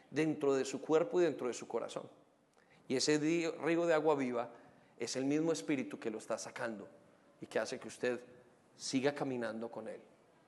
[0.10, 2.04] dentro de su cuerpo y dentro de su corazón.
[2.88, 4.50] Y ese río de agua viva
[5.00, 6.88] es el mismo espíritu que lo está sacando
[7.42, 8.20] y que hace que usted
[8.78, 10.00] siga caminando con él.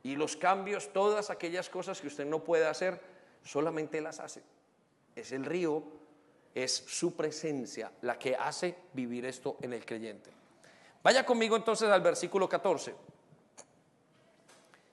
[0.04, 3.02] Y los cambios, todas aquellas cosas que usted no puede hacer,
[3.43, 4.43] solamente las hace.
[5.15, 5.84] Es el río,
[6.54, 10.32] es su presencia la que hace vivir esto en el creyente.
[11.04, 12.93] Vaya conmigo entonces al versículo 14.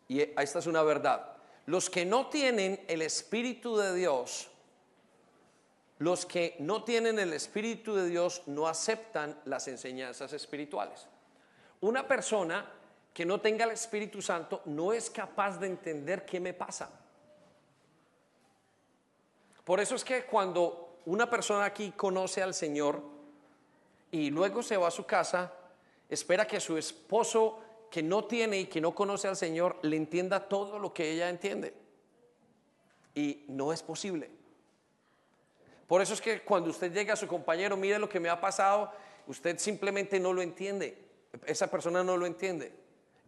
[0.09, 1.37] Y esta es una verdad.
[1.67, 4.51] Los que no tienen el Espíritu de Dios,
[5.99, 11.07] los que no tienen el Espíritu de Dios no aceptan las enseñanzas espirituales.
[11.81, 12.69] Una persona
[13.13, 16.91] que no tenga el Espíritu Santo no es capaz de entender qué me pasa.
[19.65, 23.01] Por eso es que cuando una persona aquí conoce al Señor
[24.11, 25.53] y luego se va a su casa,
[26.09, 30.49] espera que su esposo que no tiene y que no conoce al Señor le entienda
[30.49, 31.73] todo lo que ella entiende.
[33.15, 34.44] Y no es posible.
[35.87, 38.41] Por eso es que cuando usted llega a su compañero, mire lo que me ha
[38.41, 38.93] pasado,
[39.27, 40.99] usted simplemente no lo entiende.
[41.47, 42.73] Esa persona no lo entiende.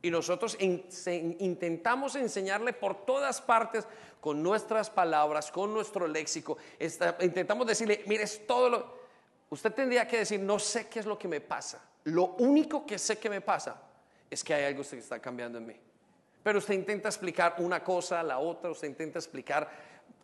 [0.03, 3.87] Y nosotros intentamos enseñarle por todas partes
[4.21, 6.57] con nuestras palabras, con nuestro léxico.
[7.21, 8.97] intentamos decirle, mire, todo lo...
[9.49, 11.83] Usted tendría que decir, no sé qué es lo que me pasa.
[12.05, 13.83] Lo único que sé que me pasa
[14.31, 15.77] es que hay algo que está cambiando en mí.
[16.42, 19.69] Pero usted intenta explicar una cosa, la otra, usted intenta explicar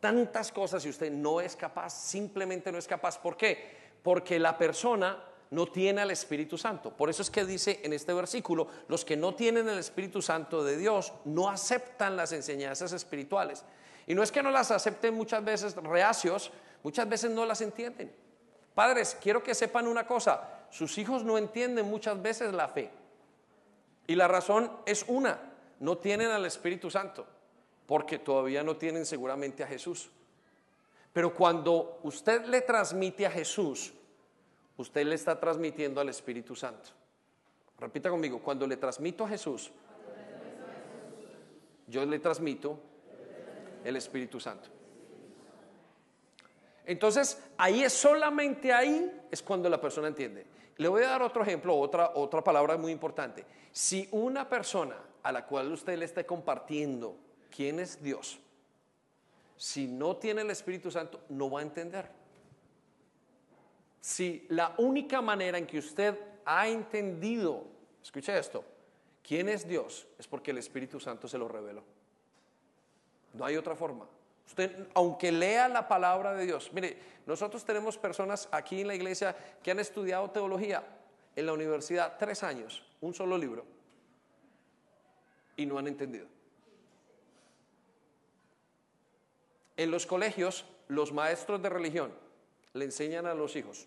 [0.00, 3.18] tantas cosas y usted no es capaz, simplemente no es capaz.
[3.18, 3.92] ¿Por qué?
[4.02, 6.96] Porque la persona no tiene al Espíritu Santo.
[6.96, 10.64] Por eso es que dice en este versículo, los que no tienen el Espíritu Santo
[10.64, 13.64] de Dios no aceptan las enseñanzas espirituales.
[14.06, 16.50] Y no es que no las acepten muchas veces reacios,
[16.82, 18.12] muchas veces no las entienden.
[18.74, 22.90] Padres, quiero que sepan una cosa, sus hijos no entienden muchas veces la fe.
[24.06, 25.38] Y la razón es una,
[25.80, 27.26] no tienen al Espíritu Santo,
[27.86, 30.10] porque todavía no tienen seguramente a Jesús.
[31.12, 33.92] Pero cuando usted le transmite a Jesús,
[34.76, 36.90] usted le está transmitiendo al Espíritu Santo.
[37.78, 39.70] Repita conmigo, cuando le transmito a Jesús,
[41.86, 42.78] yo le transmito
[43.84, 44.70] el Espíritu Santo.
[46.86, 50.46] Entonces, ahí es solamente ahí es cuando la persona entiende.
[50.78, 53.44] Le voy a dar otro ejemplo, otra, otra palabra muy importante.
[53.70, 57.16] Si una persona a la cual usted le esté compartiendo
[57.54, 58.40] quién es Dios,
[59.56, 62.22] si no tiene el Espíritu Santo, no va a entender
[64.02, 67.64] si la única manera en que usted ha entendido,
[68.02, 68.64] escuche esto,
[69.22, 71.84] quién es Dios, es porque el Espíritu Santo se lo reveló.
[73.32, 74.08] No hay otra forma.
[74.44, 79.36] Usted, aunque lea la palabra de Dios, mire, nosotros tenemos personas aquí en la iglesia
[79.62, 80.84] que han estudiado teología
[81.36, 83.64] en la universidad tres años, un solo libro,
[85.56, 86.26] y no han entendido.
[89.76, 92.12] En los colegios, los maestros de religión
[92.74, 93.86] le enseñan a los hijos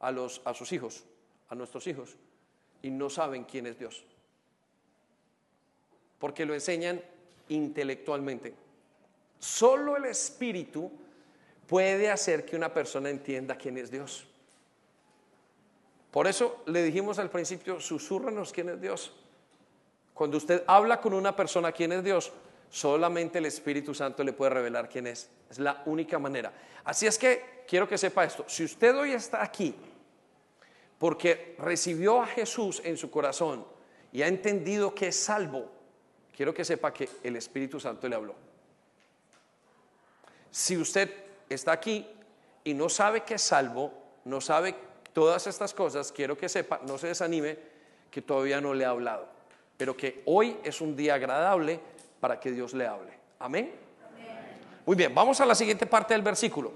[0.00, 1.04] a, los, a sus hijos,
[1.48, 2.16] a nuestros hijos,
[2.82, 4.04] y no saben quién es Dios.
[6.18, 7.00] porque lo enseñan
[7.48, 8.54] intelectualmente.
[9.38, 10.92] Solo el Espíritu
[11.66, 14.26] puede hacer que una persona entienda quién es Dios.
[16.10, 19.14] Por eso le dijimos al principio, susurranos quién es Dios.
[20.12, 22.32] Cuando usted habla con una persona quién es Dios,
[22.70, 25.28] solamente el Espíritu Santo le puede revelar quién es.
[25.50, 26.52] Es la única manera.
[26.84, 28.44] Así es que quiero que sepa esto.
[28.46, 29.74] Si usted hoy está aquí
[30.98, 33.66] porque recibió a Jesús en su corazón
[34.12, 35.70] y ha entendido que es salvo,
[36.34, 38.34] quiero que sepa que el Espíritu Santo le habló.
[40.50, 41.10] Si usted
[41.48, 42.06] está aquí
[42.64, 43.92] y no sabe que es salvo,
[44.24, 44.74] no sabe
[45.12, 47.58] todas estas cosas, quiero que sepa, no se desanime,
[48.10, 49.28] que todavía no le ha hablado,
[49.76, 51.80] pero que hoy es un día agradable
[52.20, 53.12] para que Dios le hable.
[53.38, 53.72] Amén.
[54.86, 56.72] Muy bien, vamos a la siguiente parte del versículo.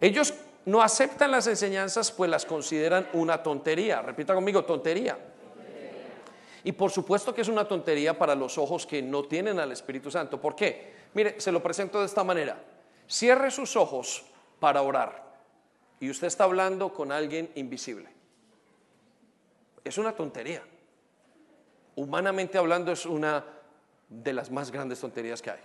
[0.00, 0.34] Ellos
[0.66, 4.02] no aceptan las enseñanzas pues las consideran una tontería.
[4.02, 5.18] Repita conmigo, tontería.
[6.62, 10.10] Y por supuesto que es una tontería para los ojos que no tienen al Espíritu
[10.10, 10.40] Santo.
[10.40, 10.94] ¿Por qué?
[11.14, 12.62] Mire, se lo presento de esta manera.
[13.08, 14.24] Cierre sus ojos
[14.58, 15.30] para orar
[16.00, 18.08] y usted está hablando con alguien invisible.
[19.82, 20.62] Es una tontería.
[21.96, 23.44] Humanamente hablando es una
[24.10, 25.60] de las más grandes tonterías que hay.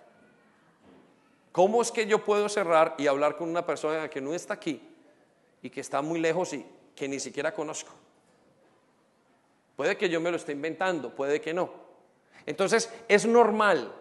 [1.52, 4.82] ¿Cómo es que yo puedo cerrar y hablar con una persona que no está aquí
[5.62, 7.92] y que está muy lejos y que ni siquiera conozco?
[9.76, 11.70] Puede que yo me lo esté inventando, puede que no.
[12.46, 13.94] Entonces, es normal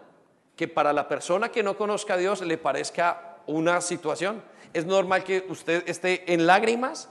[0.55, 4.43] que para la persona que no conozca a Dios le parezca una situación.
[4.73, 7.09] Es normal que usted esté en lágrimas.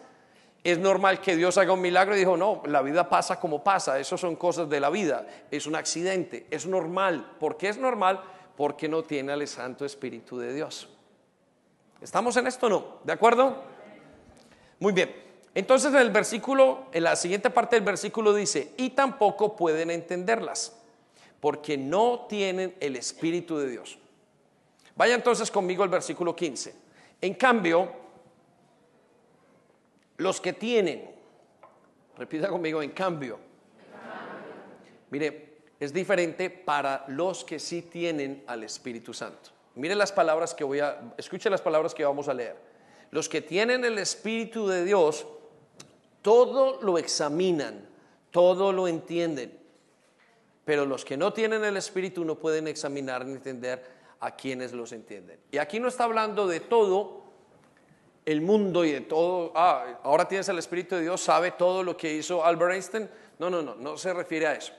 [0.65, 4.01] Es normal que Dios haga un milagro y dijo, no, la vida pasa como pasa,
[4.01, 7.37] eso son cosas de la vida, es un accidente, es normal.
[7.39, 8.23] ¿Por qué es normal?
[8.57, 10.89] Porque no tiene al Santo Espíritu de Dios.
[12.01, 12.87] ¿Estamos en esto o no?
[13.05, 13.63] ¿De acuerdo?
[14.81, 15.15] Muy bien.
[15.55, 20.77] Entonces en el versículo, en la siguiente parte del versículo dice, y tampoco pueden entenderlas
[21.41, 23.99] porque no tienen el Espíritu de Dios.
[24.97, 26.75] Vaya entonces conmigo al versículo 15.
[27.21, 28.04] En cambio,
[30.17, 31.11] los que tienen,
[32.17, 33.39] repita conmigo, en cambio,
[35.11, 39.51] mire, es diferente para los que sí tienen al Espíritu Santo.
[39.75, 42.57] Mire las palabras que voy a, escuche las palabras que vamos a leer.
[43.11, 45.27] Los que tienen el Espíritu de Dios,
[46.23, 47.89] todo lo examinan,
[48.31, 49.65] todo lo entienden
[50.65, 53.85] pero los que no tienen el Espíritu no pueden examinar ni entender
[54.21, 55.39] a quienes los entienden.
[55.51, 57.24] Y aquí no está hablando de todo
[58.25, 61.97] el mundo y de todo, ah, ahora tienes el Espíritu de Dios, sabe todo lo
[61.97, 63.11] que hizo Albert Einstein.
[63.39, 64.73] No, no, no, no se refiere a eso.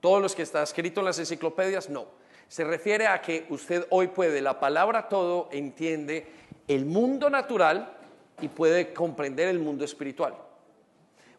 [0.00, 2.06] Todos los que está escrito en las enciclopedias, no.
[2.48, 6.26] Se refiere a que usted hoy puede, la palabra todo entiende
[6.66, 7.96] el mundo natural
[8.40, 10.34] y puede comprender el mundo espiritual.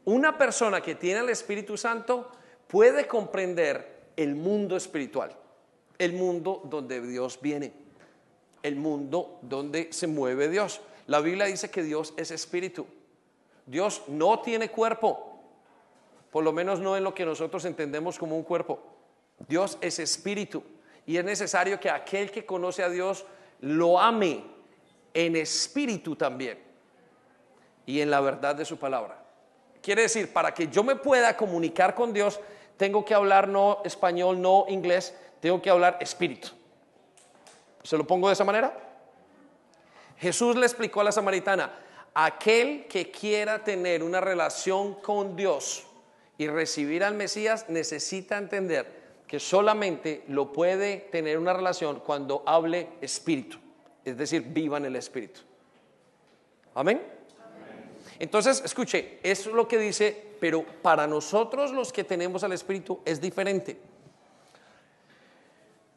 [0.06, 2.32] Una persona que tiene el Espíritu Santo
[2.68, 5.36] puede comprender el mundo espiritual,
[5.98, 7.74] el mundo donde Dios viene,
[8.64, 10.82] el mundo donde se mueve Dios.
[11.08, 12.86] La Biblia dice que Dios es espíritu.
[13.66, 15.40] Dios no tiene cuerpo,
[16.32, 18.80] por lo menos no en lo que nosotros entendemos como un cuerpo.
[19.48, 20.64] Dios es espíritu
[21.06, 23.26] y es necesario que aquel que conoce a Dios
[23.60, 24.44] lo ame
[25.14, 26.60] en espíritu también
[27.86, 29.24] y en la verdad de su palabra.
[29.82, 32.40] Quiere decir, para que yo me pueda comunicar con Dios,
[32.78, 36.50] tengo que hablar no español, no inglés, tengo que hablar espíritu.
[37.84, 38.91] ¿Se lo pongo de esa manera?
[40.22, 41.74] Jesús le explicó a la samaritana,
[42.14, 45.86] aquel que quiera tener una relación con Dios
[46.38, 52.88] y recibir al Mesías necesita entender que solamente lo puede tener una relación cuando hable
[53.02, 53.58] espíritu,
[54.06, 55.42] es decir, viva en el espíritu.
[56.76, 57.02] Amén.
[58.20, 63.00] Entonces, escuche, eso es lo que dice pero para nosotros los que tenemos al Espíritu
[63.06, 63.80] es diferente.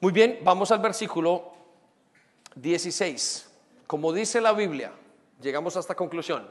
[0.01, 1.51] Muy bien, vamos al versículo
[2.55, 3.54] 16.
[3.87, 4.93] Como dice la Biblia,
[5.41, 6.51] llegamos a esta conclusión.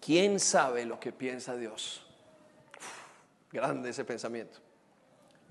[0.00, 2.06] ¿Quién sabe lo que piensa Dios?
[3.52, 4.58] grande ese pensamiento.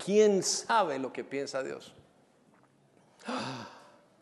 [0.02, 1.94] ¿Quién sabe lo que piensa Dios?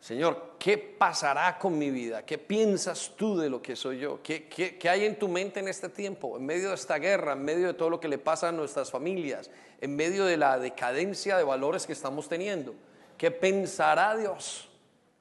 [0.01, 2.25] Señor, ¿qué pasará con mi vida?
[2.25, 4.21] ¿Qué piensas tú de lo que soy yo?
[4.21, 6.37] ¿Qué, hay en tu mente en este tiempo?
[6.37, 8.91] En medio de esta guerra, en medio de todo lo que le pasa a nuestras
[8.91, 12.75] familias, en medio de la decadencia de valores que estamos teniendo.
[13.17, 14.68] ¿Qué pensará Dios?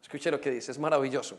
[0.08, 1.38] Escuche lo que dice, es maravilloso.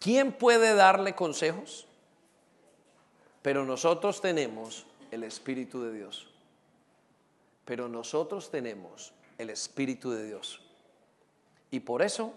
[0.00, 1.86] ¿Quién puede darle consejos?
[3.42, 6.28] Pero nosotros tenemos el Espíritu de Dios
[7.68, 10.58] pero nosotros tenemos el Espíritu de Dios.
[11.70, 12.32] Y por eso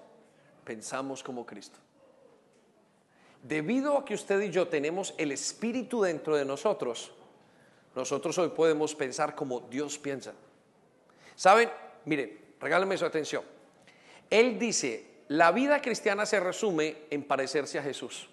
[0.66, 1.80] pensamos como Cristo.
[3.42, 7.14] Debido a que usted y yo tenemos el Espíritu dentro de nosotros,
[7.96, 10.34] nosotros hoy podemos pensar como Dios piensa.
[11.38, 11.70] ¿Saben?
[12.06, 13.44] Miren, regálenme su atención.
[14.30, 18.30] Él dice, la vida cristiana se resume en parecerse a Jesús.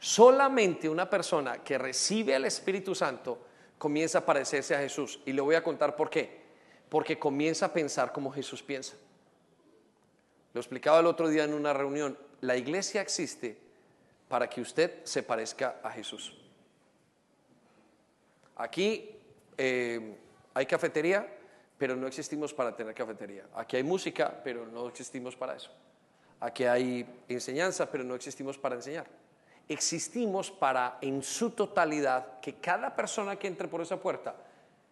[0.00, 3.38] Solamente una persona que recibe al Espíritu Santo
[3.78, 5.20] comienza a parecerse a Jesús.
[5.24, 6.42] Y le voy a contar por qué.
[6.88, 8.94] Porque comienza a pensar como Jesús piensa.
[10.52, 12.18] Lo explicaba el otro día en una reunión.
[12.40, 13.56] La iglesia existe
[14.28, 16.36] para que usted se parezca a Jesús.
[18.56, 19.10] Aquí
[19.56, 20.16] eh,
[20.52, 21.28] hay cafetería,
[21.78, 23.46] pero no existimos para tener cafetería.
[23.54, 25.70] Aquí hay música, pero no existimos para eso.
[26.40, 29.06] Aquí hay enseñanza, pero no existimos para enseñar
[29.68, 34.34] existimos para en su totalidad que cada persona que entre por esa puerta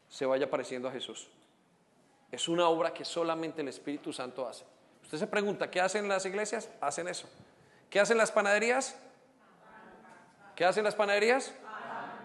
[0.09, 1.29] se vaya pareciendo a Jesús.
[2.31, 4.65] Es una obra que solamente el Espíritu Santo hace.
[5.03, 6.71] Usted se pregunta, ¿qué hacen las iglesias?
[6.81, 7.29] Hacen eso.
[7.91, 8.97] ¿Qué hacen las panaderías?
[10.57, 11.53] ¿Qué hacen las panaderías?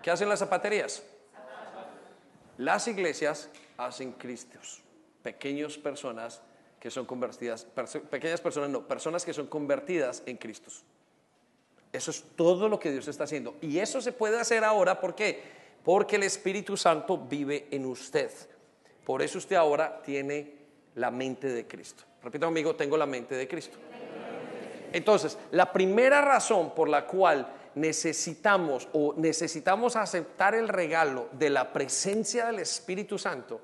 [0.02, 1.04] ¿Qué hacen las zapaterías?
[2.58, 4.82] Las iglesias hacen cristos,
[5.24, 6.42] pequeñas personas
[6.80, 7.66] que son convertidas,
[8.10, 10.84] pequeñas personas no, personas que son convertidas en Cristos.
[11.92, 13.56] Eso es todo lo que Dios está haciendo.
[13.62, 15.42] Y eso se puede hacer ahora, ¿por qué?
[15.84, 18.30] Porque el Espíritu Santo vive en usted.
[19.06, 20.54] Por eso usted ahora tiene
[20.96, 22.04] la mente de Cristo.
[22.22, 23.78] Repita conmigo, tengo la mente de Cristo.
[24.92, 31.72] Entonces, la primera razón por la cual necesitamos o necesitamos aceptar el regalo de la
[31.72, 33.62] presencia del Espíritu Santo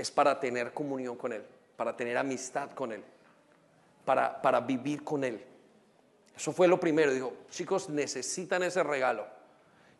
[0.00, 1.44] es para tener comunión con Él,
[1.76, 3.02] para tener amistad con Él,
[4.04, 5.44] para, para vivir con Él.
[6.36, 7.12] Eso fue lo primero.
[7.12, 9.26] Dijo, chicos, necesitan ese regalo.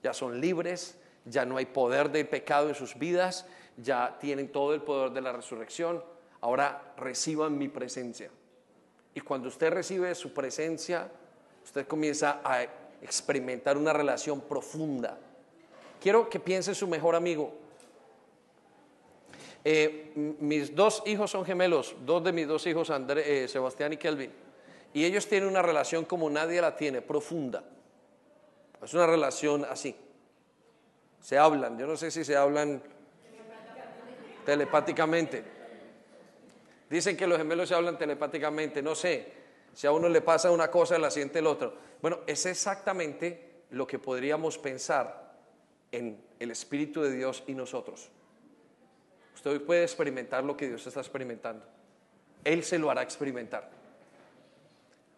[0.03, 4.73] Ya son libres, ya no hay poder de pecado en sus vidas, ya tienen todo
[4.75, 6.03] el poder de la resurrección.
[6.41, 8.31] Ahora reciban mi presencia.
[9.15, 11.11] Y cuando usted recibe su presencia,
[11.63, 12.63] usted comienza a
[13.03, 15.19] experimentar una relación profunda.
[16.01, 17.53] Quiero que piense su mejor amigo.
[19.65, 23.97] Eh, mis dos hijos son gemelos, dos de mis dos hijos, André, eh, Sebastián y
[23.97, 24.33] Kelvin.
[24.95, 27.63] Y ellos tienen una relación como nadie la tiene, profunda.
[28.83, 29.95] Es una relación así.
[31.21, 32.83] Se hablan, yo no sé si se hablan
[34.47, 35.45] telepáticamente.
[36.89, 39.41] Dicen que los gemelos se hablan telepáticamente, no sé.
[39.75, 41.75] Si a uno le pasa una cosa, la siente el otro.
[42.01, 45.35] Bueno, es exactamente lo que podríamos pensar
[45.93, 48.11] en el Espíritu de Dios y nosotros.
[49.41, 51.65] Usted hoy puede experimentar lo que Dios está experimentando.
[52.45, 53.71] Él se lo hará experimentar.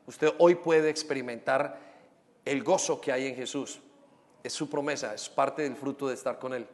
[0.07, 1.77] Usted hoy puede experimentar
[2.45, 3.81] el gozo que hay en Jesús.
[4.45, 6.69] Es su promesa, es parte del fruto de estar con Él.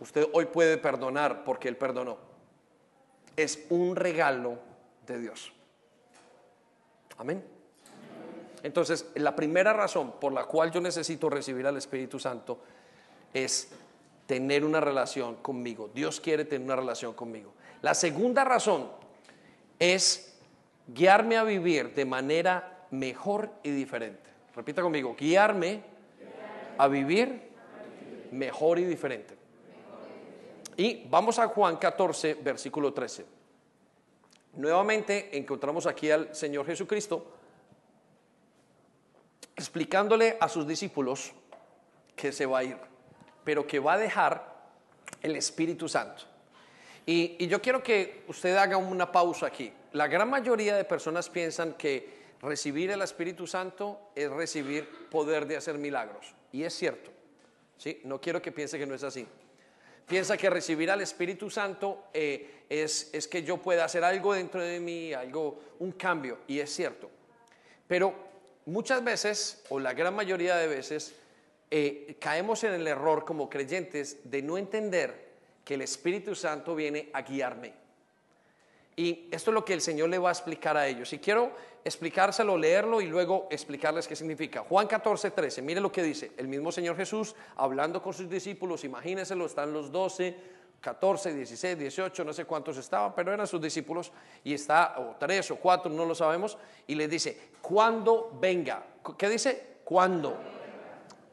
[0.00, 2.18] Usted hoy puede perdonar porque Él perdonó.
[3.36, 4.58] Es un regalo
[5.06, 5.52] de Dios.
[7.16, 7.44] Amén.
[8.64, 12.60] Entonces, la primera razón por la cual yo necesito recibir al Espíritu Santo
[13.32, 13.70] es
[14.30, 15.90] tener una relación conmigo.
[15.92, 17.52] Dios quiere tener una relación conmigo.
[17.82, 18.88] La segunda razón
[19.76, 20.38] es
[20.86, 24.30] guiarme a vivir de manera mejor y diferente.
[24.54, 25.82] Repita conmigo, guiarme
[26.78, 27.50] a vivir
[28.30, 29.36] mejor y diferente.
[30.76, 33.26] Y vamos a Juan 14, versículo 13.
[34.54, 37.34] Nuevamente encontramos aquí al Señor Jesucristo
[39.56, 41.32] explicándole a sus discípulos
[42.14, 42.89] que se va a ir,
[43.50, 44.46] pero que va a dejar
[45.22, 46.22] el Espíritu Santo.
[47.04, 51.72] Y, yo quiero que usted haga una pausa aquí la gran mayoría de personas piensan
[51.72, 56.32] que recibir el Espíritu Santo es recibir poder de hacer milagros.
[56.52, 57.10] Y es cierto.
[57.76, 58.00] ¿sí?
[58.04, 59.26] No quiero que piense que no es así.
[60.06, 64.62] Piensa que recibir al Espíritu Santo eh, es, es que yo pueda hacer algo dentro
[64.62, 66.38] de mí, algo, un cambio.
[66.46, 67.10] Y es cierto.
[67.88, 68.14] Pero
[68.64, 71.16] muchas veces, o la gran mayoría de veces,
[71.70, 75.30] eh, caemos en el error como creyentes de no entender
[75.64, 77.72] que el Espíritu Santo viene a guiarme.
[78.96, 81.12] Y esto es lo que el Señor le va a explicar a ellos.
[81.12, 81.52] Y quiero
[81.84, 84.64] explicárselo, leerlo y luego explicarles qué significa.
[84.68, 86.32] Juan 14, 13, mire lo que dice.
[86.36, 90.36] El mismo Señor Jesús hablando con sus discípulos, imagínenselo, están los 12,
[90.80, 95.50] 14, 16, 18, no sé cuántos estaban, pero eran sus discípulos y está, o tres
[95.50, 98.84] o cuatro, no lo sabemos, y les dice, cuando venga.
[99.16, 99.78] ¿Qué dice?
[99.84, 100.36] Cuando.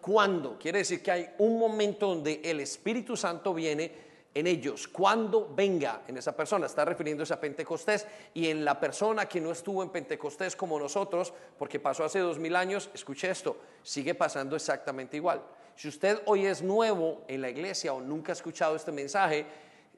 [0.07, 0.57] Cuando.
[0.57, 3.91] Quiere decir que hay un momento donde el Espíritu Santo viene
[4.33, 9.25] en ellos, cuando venga en esa persona, está refiriéndose a Pentecostés y en la persona
[9.25, 13.57] que no estuvo en Pentecostés como nosotros, porque pasó hace dos mil años, escuche esto,
[13.83, 15.41] sigue pasando exactamente igual.
[15.75, 19.45] Si usted hoy es nuevo en la iglesia o nunca ha escuchado este mensaje,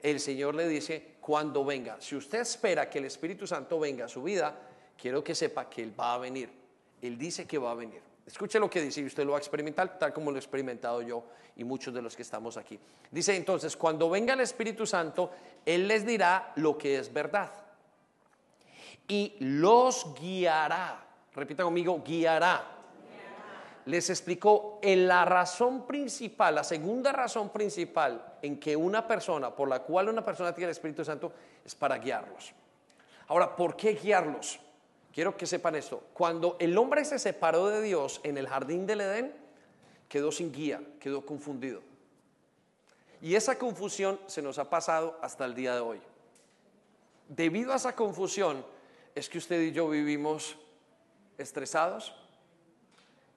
[0.02, 2.00] el Señor le dice, cuando venga.
[2.00, 4.58] Si usted espera que el Espíritu Santo venga a su vida,
[5.00, 6.50] quiero que sepa que Él va a venir.
[7.00, 8.09] Él dice que va a venir.
[8.30, 11.02] Escuche lo que dice y usted lo va a experimentar tal como lo he experimentado
[11.02, 11.24] yo
[11.56, 12.78] y muchos de los que estamos aquí.
[13.10, 15.32] Dice entonces, cuando venga el Espíritu Santo,
[15.66, 17.50] Él les dirá lo que es verdad
[19.08, 21.04] y los guiará.
[21.34, 22.76] Repita conmigo, guiará.
[23.86, 29.68] Les explicó en la razón principal, la segunda razón principal en que una persona, por
[29.68, 31.32] la cual una persona tiene el Espíritu Santo,
[31.64, 32.52] es para guiarlos.
[33.26, 34.60] Ahora, ¿por qué guiarlos?
[35.12, 36.04] Quiero que sepan esto.
[36.14, 39.34] Cuando el hombre se separó de Dios en el jardín del Edén,
[40.08, 41.82] quedó sin guía, quedó confundido.
[43.20, 46.00] Y esa confusión se nos ha pasado hasta el día de hoy.
[47.28, 48.64] Debido a esa confusión
[49.14, 50.56] es que usted y yo vivimos
[51.38, 52.14] estresados.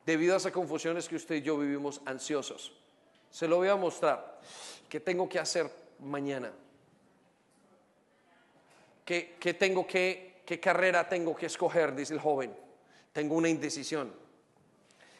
[0.05, 2.73] Debido a esa confusión es que usted y yo vivimos ansiosos.
[3.29, 4.39] Se lo voy a mostrar.
[4.87, 5.69] ¿Qué tengo que hacer
[5.99, 6.51] mañana?
[9.03, 11.95] ¿Qué, qué tengo que ¿qué carrera tengo que escoger?
[11.95, 12.55] Dice el joven.
[13.11, 14.13] Tengo una indecisión.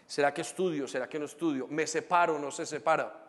[0.08, 0.88] ¿Será que estudio?
[0.88, 1.68] ¿Será que no estudio?
[1.68, 3.24] ¿Me separo o no se separa?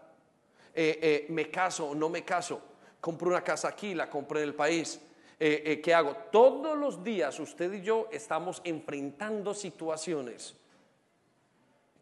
[0.75, 2.61] Eh, eh, ¿Me caso o no me caso?
[3.01, 3.95] ¿Compro una casa aquí?
[3.95, 5.01] ¿La compré en el país?
[5.39, 6.17] Eh, ¿Qué hago?
[6.33, 10.55] Todos los días usted y yo estamos enfrentando situaciones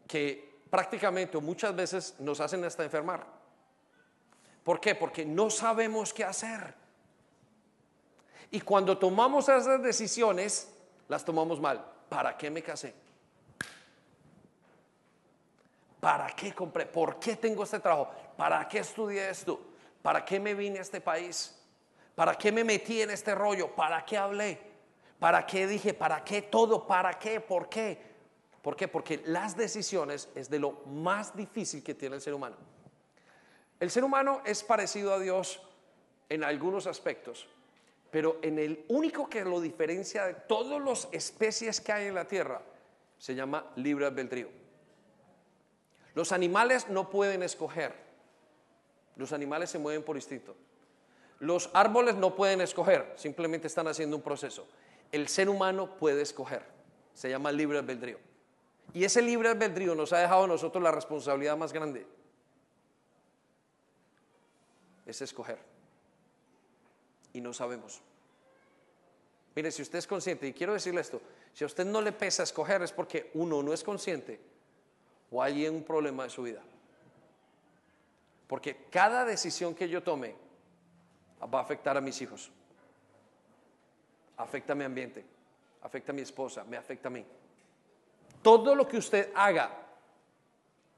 [0.07, 3.25] que prácticamente o muchas veces nos hacen hasta enfermar.
[4.63, 4.95] ¿Por qué?
[4.95, 6.73] Porque no sabemos qué hacer.
[8.53, 10.71] Y cuando tomamos esas decisiones,
[11.07, 11.83] las tomamos mal.
[12.07, 12.93] ¿Para qué me casé?
[15.99, 16.85] ¿Para qué compré?
[16.85, 18.11] ¿Por qué tengo este trabajo?
[18.37, 19.59] ¿Para qué estudié esto?
[20.03, 21.59] ¿Para qué me vine a este país?
[22.13, 23.73] ¿Para qué me metí en este rollo?
[23.73, 24.61] ¿Para qué hablé?
[25.17, 25.95] ¿Para qué dije?
[25.95, 26.85] ¿Para qué todo?
[26.85, 27.41] ¿Para qué?
[27.41, 27.99] ¿Por qué?
[28.61, 28.87] ¿Por qué?
[28.87, 32.57] Porque las decisiones es de lo más difícil que tiene el ser humano.
[33.79, 35.59] El ser humano es parecido a Dios
[36.29, 37.47] en algunos aspectos,
[38.13, 42.27] pero en el único que lo diferencia de todas las especies que hay en la
[42.27, 42.61] tierra,
[43.17, 44.49] se llama libre albedrío.
[46.13, 47.91] Los animales no pueden escoger.
[49.15, 50.55] Los animales se mueven por instinto.
[51.39, 54.67] Los árboles no pueden escoger, simplemente están haciendo un proceso.
[55.11, 56.61] El ser humano puede escoger.
[57.15, 58.19] Se llama libre albedrío.
[58.93, 62.05] Y ese libre albedrío nos ha dejado a nosotros la responsabilidad más grande.
[65.07, 65.72] Es escoger
[67.33, 68.01] y no sabemos.
[69.55, 71.21] Mire, si usted es consciente, y quiero decirle esto,
[71.53, 74.39] si a usted no le pesa escoger es porque uno no es consciente
[75.31, 76.61] o hay un problema de su vida.
[78.47, 80.35] Porque cada decisión que yo tome
[81.41, 82.51] va a afectar a mis hijos,
[84.37, 85.23] afecta a mi ambiente,
[85.81, 87.25] afecta a mi esposa, me afecta a mí.
[88.41, 89.71] Todo lo que usted haga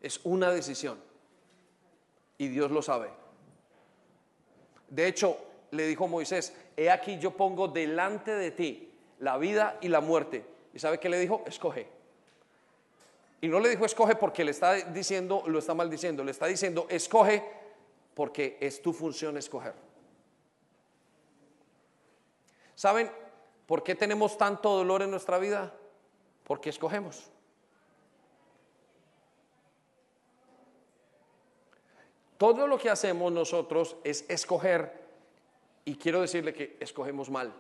[0.02, 1.00] es una decisión
[2.38, 3.10] y Dios lo sabe.
[4.90, 5.38] De hecho,
[5.76, 10.46] le dijo Moisés, he aquí yo pongo delante de ti la vida y la muerte.
[10.74, 11.44] ¿Y sabe qué le dijo?
[11.46, 11.88] Escoge.
[13.42, 16.88] Y no le dijo escoge porque le está diciendo, lo está maldiciendo, le está diciendo
[16.90, 17.44] escoge
[18.14, 19.74] porque es tu función escoger.
[22.74, 23.12] ¿Saben
[23.68, 25.74] por qué tenemos tanto dolor en nuestra vida?
[26.44, 27.30] Porque escogemos.
[32.38, 35.05] Todo lo que hacemos nosotros es escoger
[35.86, 37.54] y quiero decirle que escogemos mal.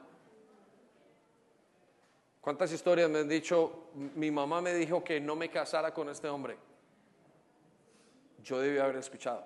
[2.42, 3.90] ¿Cuántas historias me han dicho?
[3.94, 6.58] Mi mamá me dijo que no me casara con este hombre.
[8.44, 9.44] Yo debí haber escuchado.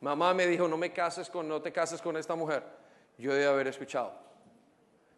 [0.00, 2.64] Mamá me dijo, no me cases con, no te cases con esta mujer.
[3.18, 4.12] Yo debí haber escuchado.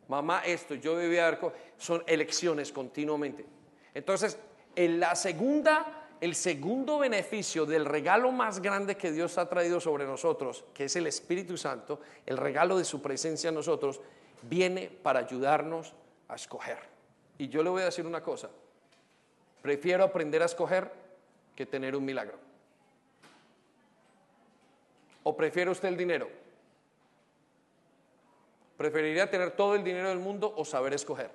[0.08, 1.38] Mamá, esto, yo debí haber,
[1.76, 3.44] son elecciones continuamente.
[3.94, 4.38] Entonces,
[4.74, 10.06] en la segunda el segundo beneficio del regalo más grande que Dios ha traído sobre
[10.06, 14.00] nosotros, que es el Espíritu Santo, el regalo de su presencia en nosotros,
[14.42, 15.94] viene para ayudarnos
[16.28, 16.78] a escoger.
[17.38, 18.50] Y yo le voy a decir una cosa,
[19.62, 20.90] prefiero aprender a escoger
[21.54, 22.38] que tener un milagro.
[25.22, 26.28] ¿O prefiere usted el dinero?
[28.76, 31.30] ¿Preferiría tener todo el dinero del mundo o saber escoger?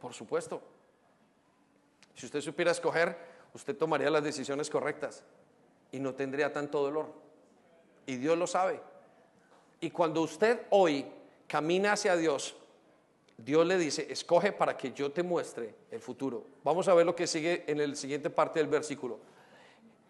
[0.00, 0.62] Por supuesto.
[2.14, 3.16] Si usted supiera escoger,
[3.54, 5.24] usted tomaría las decisiones correctas
[5.92, 7.12] y no tendría tanto dolor.
[8.06, 8.80] Y Dios lo sabe.
[9.80, 11.06] Y cuando usted hoy
[11.46, 12.56] camina hacia Dios,
[13.36, 16.44] Dios le dice, escoge para que yo te muestre el futuro.
[16.62, 19.18] Vamos a ver lo que sigue en la siguiente parte del versículo.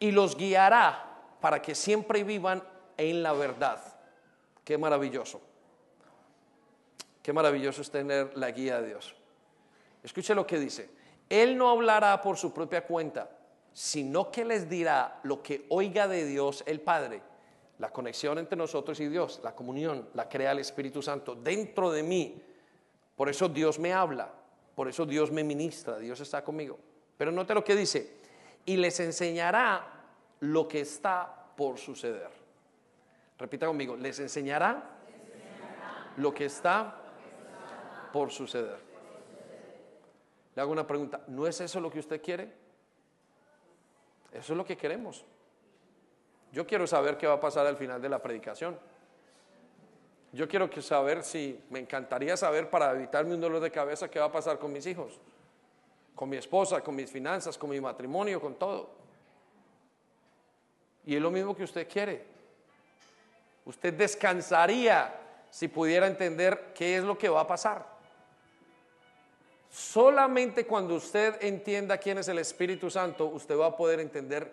[0.01, 2.63] Y los guiará para que siempre vivan
[2.97, 3.81] en la verdad.
[4.65, 5.41] Qué maravilloso.
[7.23, 9.15] Qué maravilloso es tener la guía de Dios.
[10.03, 10.91] Escuche lo que dice.
[11.31, 13.31] Él no hablará por su propia cuenta,
[13.73, 17.23] sino que les dirá lo que oiga de Dios el Padre.
[17.79, 22.03] La conexión entre nosotros y Dios, la comunión, la crea el Espíritu Santo dentro de
[22.03, 22.43] mí.
[23.17, 24.31] Por eso Dios me habla,
[24.75, 26.79] Por eso Dios me ministra, Dios está conmigo.
[27.17, 28.17] Pero note lo que dice,
[28.65, 29.87] y les enseñará
[30.41, 32.31] lo que está por suceder.
[33.39, 34.97] Repita conmigo, les enseñará,
[36.17, 36.97] lo que está
[38.13, 38.90] por suceder.
[40.55, 42.53] Le hago una pregunta, ¿no es eso lo que usted quiere?
[44.33, 45.25] Eso es lo que queremos.
[46.53, 48.79] Yo quiero saber qué va a pasar al final de la predicación.
[50.33, 54.27] Yo quiero saber si, me encantaría saber para evitarme un dolor de cabeza qué va
[54.27, 55.21] a pasar con mis hijos,
[56.15, 58.91] con mi esposa, con mis finanzas, con mi matrimonio, con todo.
[61.05, 62.25] Y es lo mismo que usted quiere.
[63.65, 65.15] Usted descansaría
[65.51, 68.00] si pudiera entender qué es lo que va a pasar.
[69.71, 74.51] Solamente cuando usted entienda quién es el Espíritu Santo, usted va a poder entender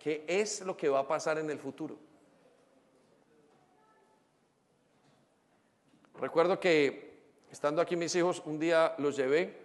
[0.00, 1.96] qué es lo que va a pasar en el futuro.
[6.18, 9.56] Recuerdo que estando aquí mis hijos, un día los llevé,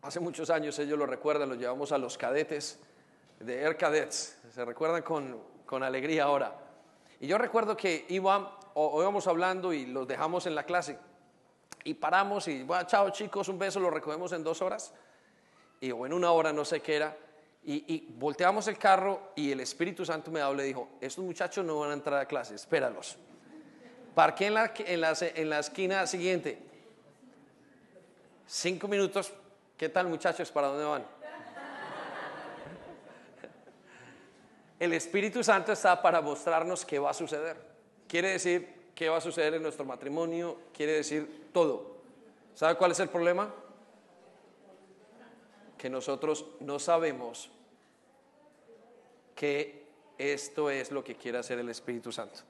[0.00, 2.78] hace muchos años ellos lo recuerdan, los llevamos a los cadetes
[3.40, 6.56] de Air Cadets, se recuerdan con, con alegría ahora.
[7.20, 10.98] Y yo recuerdo que iba, o, íbamos hablando y los dejamos en la clase
[11.84, 14.92] y paramos y, bueno, chao chicos, un beso, lo recogemos en dos horas
[15.80, 17.16] y, o en una hora, no sé qué era.
[17.64, 21.80] Y, volteamos el carro y el Espíritu Santo me habló y dijo, estos muchachos no
[21.80, 23.18] van a entrar a clase, espéralos.
[24.14, 25.04] Parqué en la, en
[25.36, 26.58] en la esquina siguiente.
[28.46, 29.32] Cinco minutos.
[29.76, 30.50] ¿Qué tal muchachos?
[30.50, 31.04] ¿Para dónde van?
[34.78, 37.56] El Espíritu Santo está para mostrarnos qué va a suceder.
[38.06, 41.98] Quiere decir qué va a suceder en nuestro matrimonio, quiere decir todo.
[42.56, 43.54] ¿Sabe cuál es el problema?
[45.78, 47.48] Que nosotros no sabemos
[49.36, 49.84] que
[50.18, 52.40] esto es lo que quiere hacer el Espíritu Santo.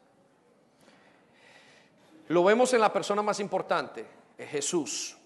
[2.28, 4.06] Lo vemos en la persona más importante,
[4.38, 5.18] Jesús.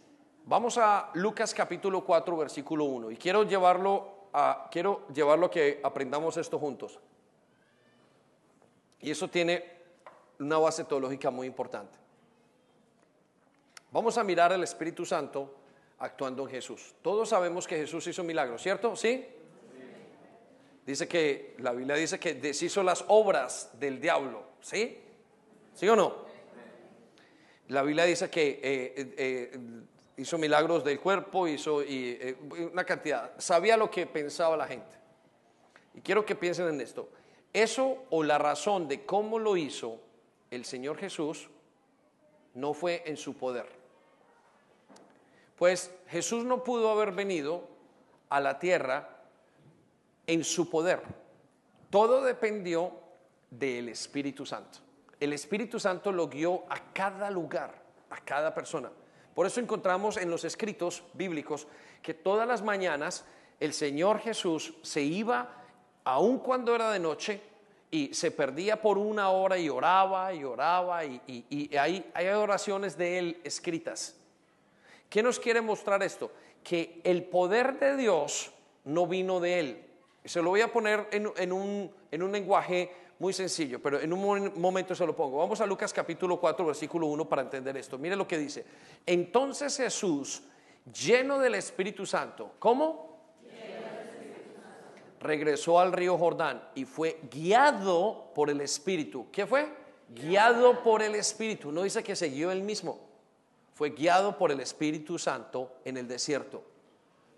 [0.46, 3.12] Vamos a Lucas capítulo 4, versículo 1.
[3.12, 6.98] Y quiero llevarlo a, quiero llevarlo a que aprendamos esto juntos.
[9.00, 9.71] Y eso tiene
[10.42, 11.98] una base teológica muy importante.
[13.90, 15.54] Vamos a mirar al Espíritu Santo
[15.98, 16.94] actuando en Jesús.
[17.02, 18.96] Todos sabemos que Jesús hizo milagros, ¿cierto?
[18.96, 19.26] ¿Sí?
[20.86, 24.98] Dice que, la Biblia dice que deshizo las obras del diablo, ¿sí?
[25.74, 26.16] ¿Sí o no?
[27.68, 29.58] La Biblia dice que eh, eh, eh,
[30.16, 32.36] hizo milagros del cuerpo, hizo y,
[32.72, 33.32] una cantidad.
[33.38, 34.96] Sabía lo que pensaba la gente.
[35.94, 37.08] Y quiero que piensen en esto.
[37.52, 40.00] Eso o la razón de cómo lo hizo
[40.52, 41.48] el Señor Jesús
[42.54, 43.66] no fue en su poder.
[45.56, 47.68] Pues Jesús no pudo haber venido
[48.28, 49.24] a la tierra
[50.26, 51.02] en su poder.
[51.90, 52.92] Todo dependió
[53.50, 54.78] del Espíritu Santo
[55.22, 57.72] el Espíritu Santo lo guió a cada lugar,
[58.10, 58.90] a cada persona.
[59.36, 61.68] Por eso encontramos en los escritos bíblicos
[62.02, 63.24] que todas las mañanas
[63.60, 65.62] el Señor Jesús se iba,
[66.02, 67.40] aun cuando era de noche,
[67.94, 73.18] y se perdía por una hora y oraba y oraba, y, hay, hay oraciones de
[73.18, 74.16] él escritas.
[75.10, 76.32] ¿Qué nos quiere mostrar esto?
[76.64, 78.50] Que el poder de Dios
[78.86, 79.84] no vino de él.
[80.24, 84.52] Se lo voy a poner en, un, en un lenguaje muy sencillo, pero en un
[84.56, 85.36] momento se lo pongo.
[85.36, 87.98] Vamos a Lucas capítulo 4, versículo 1 para entender esto.
[87.98, 88.64] Mire lo que dice.
[89.04, 90.44] Entonces Jesús,
[90.98, 93.11] lleno del Espíritu Santo, ¿cómo?
[95.22, 99.26] Regresó al río Jordán y fue guiado por el Espíritu.
[99.30, 99.68] ¿Qué fue?
[100.08, 101.72] Guiado por el Espíritu.
[101.72, 102.98] No dice que siguió él mismo.
[103.74, 106.62] Fue guiado por el Espíritu Santo en el desierto.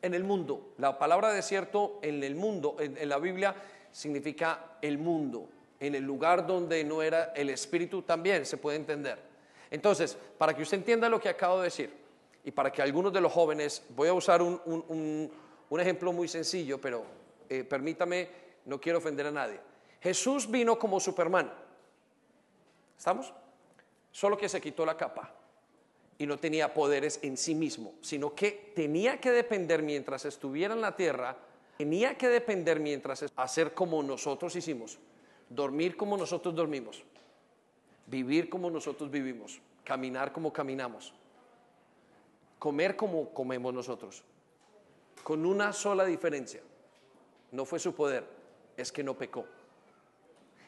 [0.02, 0.72] En el mundo.
[0.78, 3.54] La palabra desierto en el mundo, en la Biblia,
[3.92, 5.48] significa el mundo
[5.86, 9.18] en el lugar donde no era el espíritu también se puede entender.
[9.70, 11.90] Entonces, para que usted entienda lo que acabo de decir
[12.44, 15.30] y para que algunos de los jóvenes, voy a usar un,
[15.78, 17.04] ejemplo muy sencillo, pero
[17.60, 18.28] eh, permítame,
[18.66, 19.60] no quiero ofender a nadie.
[20.00, 21.52] Jesús vino como Superman.
[22.96, 23.32] ¿Estamos?
[24.10, 25.34] Solo que se quitó la capa
[26.18, 30.80] y no tenía poderes en sí mismo, sino que tenía que depender mientras estuviera en
[30.80, 31.36] la tierra,
[31.76, 34.98] tenía que depender mientras hacer como nosotros hicimos
[35.48, 37.02] dormir como nosotros dormimos,
[38.06, 41.12] vivir como nosotros vivimos, caminar como caminamos,
[42.58, 44.24] comer como comemos nosotros,
[45.22, 46.60] con una sola diferencia.
[47.54, 48.26] No fue su poder,
[48.76, 49.46] es que no pecó.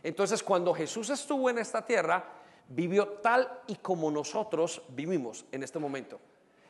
[0.04, 2.24] Entonces cuando Jesús estuvo en esta tierra,
[2.68, 6.20] vivió tal y como nosotros vivimos en este momento.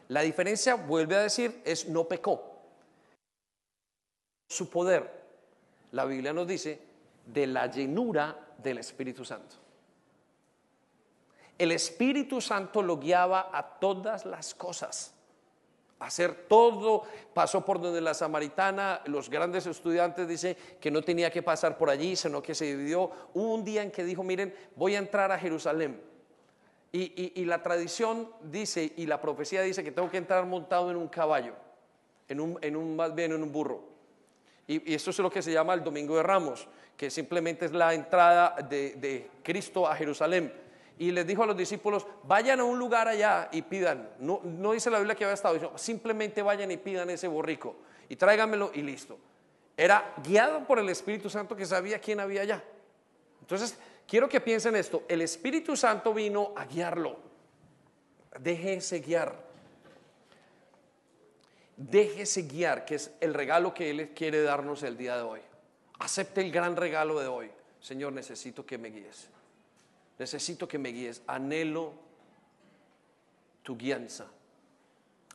[0.08, 2.56] La diferencia, vuelve a decir, es no pecó.
[4.48, 5.10] Su poder,
[5.92, 6.80] la Biblia nos dice
[7.26, 9.56] de la llenura del Espíritu Santo.
[11.58, 15.12] El Espíritu Santo lo guiaba a todas las cosas.
[15.98, 21.42] Hacer todo, pasó por donde la samaritana, los grandes estudiantes dicen que no tenía que
[21.42, 23.10] pasar por allí, sino que se dividió.
[23.34, 26.00] Hubo un día en que dijo, miren, voy a entrar a Jerusalén.
[26.92, 31.08] Y, la tradición dice, y la profecía dice que tengo que entrar montado en un
[31.08, 31.52] caballo,
[32.26, 33.82] en un, en un más bien en un burro.
[34.66, 36.66] Y, eso es lo que se llama el Domingo de Ramos,
[36.96, 40.50] que simplemente es la entrada de Cristo a Jerusalén
[40.98, 44.10] y les dijo a los discípulos, vayan a un lugar allá y pidan.
[44.18, 47.76] No, no dice la Biblia que había estado, simplemente vayan y pidan ese borrico
[48.08, 49.18] y tráigamelo y listo.
[49.76, 52.64] Era guiado por el Espíritu Santo que sabía quién había allá.
[53.40, 53.76] Entonces,
[54.08, 57.18] quiero que piensen esto, el Espíritu Santo vino a guiarlo.
[58.40, 59.44] Déjese guiar.
[61.76, 65.40] Déjese guiar, que es el regalo que Él quiere darnos el día de hoy.
[65.98, 67.50] Acepte el gran regalo de hoy.
[67.80, 69.28] Señor, necesito que me guíes.
[70.18, 71.22] Necesito que me guíes.
[71.26, 71.92] Anhelo
[73.62, 74.26] tu guianza.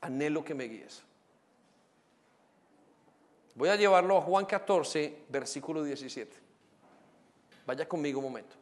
[0.02, 1.04] Anhelo que me guíes.
[3.56, 6.36] Voy a llevarlo a Juan 14, versículo 17.
[7.66, 8.56] Vaya conmigo un momento.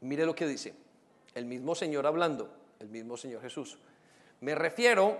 [0.00, 0.74] Mire lo que dice.
[1.34, 3.78] El mismo Señor hablando, el mismo Señor Jesús.
[4.40, 5.18] Me refiero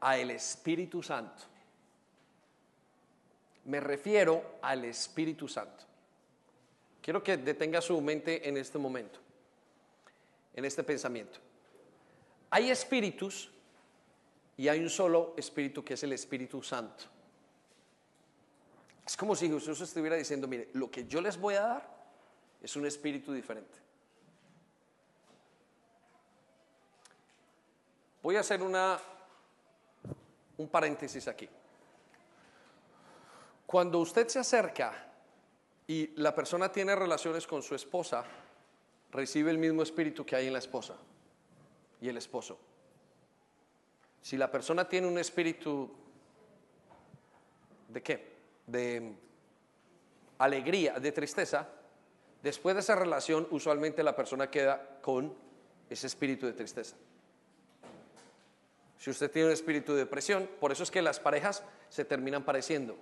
[0.00, 1.51] a el Espíritu Santo.
[3.64, 5.84] Me refiero al Espíritu Santo.
[7.00, 9.18] Quiero que detenga su mente en este momento,
[10.54, 11.38] en este pensamiento.
[12.50, 13.50] Hay espíritus
[14.56, 17.04] y hay un solo espíritu que es el Espíritu Santo.
[19.04, 22.02] Es como si Jesús estuviera diciendo, mire, lo que yo les voy a dar
[22.62, 23.78] es un espíritu diferente.
[28.22, 29.00] Voy a hacer una,
[30.56, 31.48] un paréntesis aquí.
[33.72, 34.92] Cuando usted se acerca
[35.86, 38.22] y la persona tiene relaciones con su esposa,
[39.10, 40.94] recibe el mismo espíritu que hay en la esposa
[41.98, 42.58] y el esposo.
[44.20, 45.90] Si la persona tiene un espíritu
[47.88, 48.36] de qué?
[48.66, 49.14] De
[50.36, 51.66] alegría, de tristeza,
[52.42, 55.34] después de esa relación usualmente la persona queda con
[55.88, 56.94] ese espíritu de tristeza.
[58.98, 62.44] Si usted tiene un espíritu de depresión, por eso es que las parejas se terminan
[62.44, 62.98] pareciendo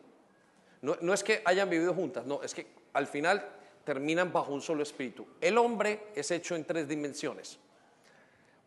[0.82, 3.46] no, es que hayan vivido juntas, no, es que al final
[3.84, 5.26] terminan bajo un solo espíritu.
[5.40, 7.58] El hombre es hecho en tres dimensiones.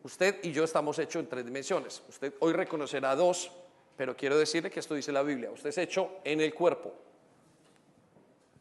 [0.02, 2.02] Usted y yo estamos hechos en tres dimensiones.
[2.08, 3.50] Usted hoy reconocerá dos,
[3.96, 5.50] pero quiero decirle que esto dice la Biblia.
[5.50, 6.94] Usted es hecho en el cuerpo.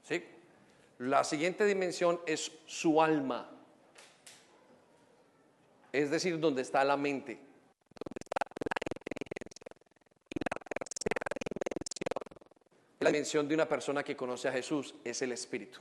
[0.08, 0.24] ¿Sí?
[1.00, 3.50] La siguiente dimensión es su alma.
[5.92, 7.40] Es decir, donde está la mente.
[13.04, 15.80] La dimensión de una persona que conoce a Jesús es el espíritu.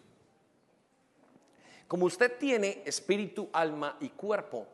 [1.86, 4.66] Como usted tiene espíritu, alma y cuerpo,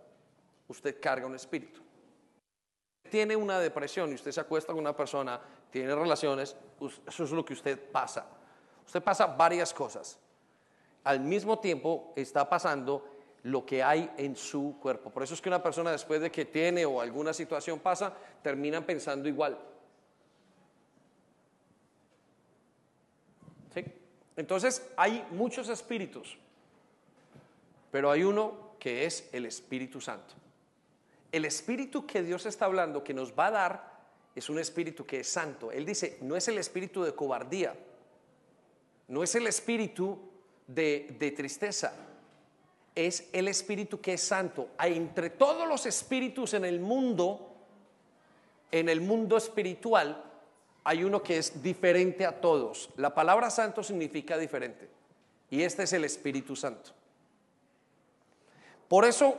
[0.68, 1.80] usted carga un espíritu.
[3.10, 5.40] Tiene una depresión y usted se acuesta con una persona,
[5.70, 6.56] tiene relaciones,
[7.06, 8.26] eso es lo que usted pasa.
[8.86, 10.18] Usted pasa varias cosas.
[11.04, 13.06] Al mismo tiempo está pasando
[13.42, 15.10] lo que hay en su cuerpo.
[15.10, 18.84] Por eso es que una persona después de que tiene o alguna situación pasa, termina
[18.84, 19.58] pensando igual.
[24.36, 26.38] Entonces hay muchos espíritus,
[27.90, 30.34] pero hay uno que es el Espíritu Santo.
[31.32, 33.98] El espíritu que Dios está hablando, que nos va a dar,
[34.34, 35.72] es un espíritu que es santo.
[35.72, 37.74] Él dice, no es el espíritu de cobardía,
[39.08, 40.18] no es el espíritu
[40.66, 41.92] de, de tristeza,
[42.94, 44.70] es el espíritu que es santo.
[44.78, 47.56] Entre todos los espíritus en el mundo,
[48.70, 50.27] en el mundo espiritual,
[50.84, 52.90] hay uno que es diferente a todos.
[52.96, 54.88] La palabra santo significa diferente.
[55.50, 56.90] Y este es el Espíritu Santo.
[58.88, 59.36] Por eso,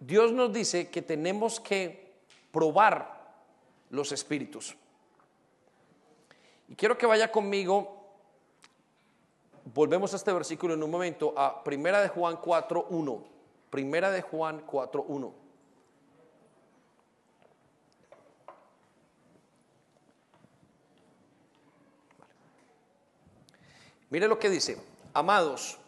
[0.00, 2.14] Dios nos dice que tenemos que
[2.50, 3.18] probar
[3.90, 4.76] los espíritus.
[6.68, 7.98] Y quiero que vaya conmigo,
[9.74, 13.22] volvemos a este versículo en un momento, a Primera de Juan 4.1.
[13.70, 15.32] Primera de Juan 4.1.
[24.10, 24.78] Mire lo que dice,
[25.12, 25.78] amados,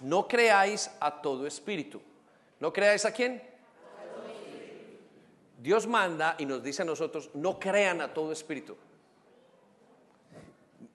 [0.00, 2.00] no creáis a todo espíritu.
[2.60, 3.42] ¿No creáis a quién?
[5.58, 8.76] Dios manda y nos dice a nosotros, no crean a todo espíritu.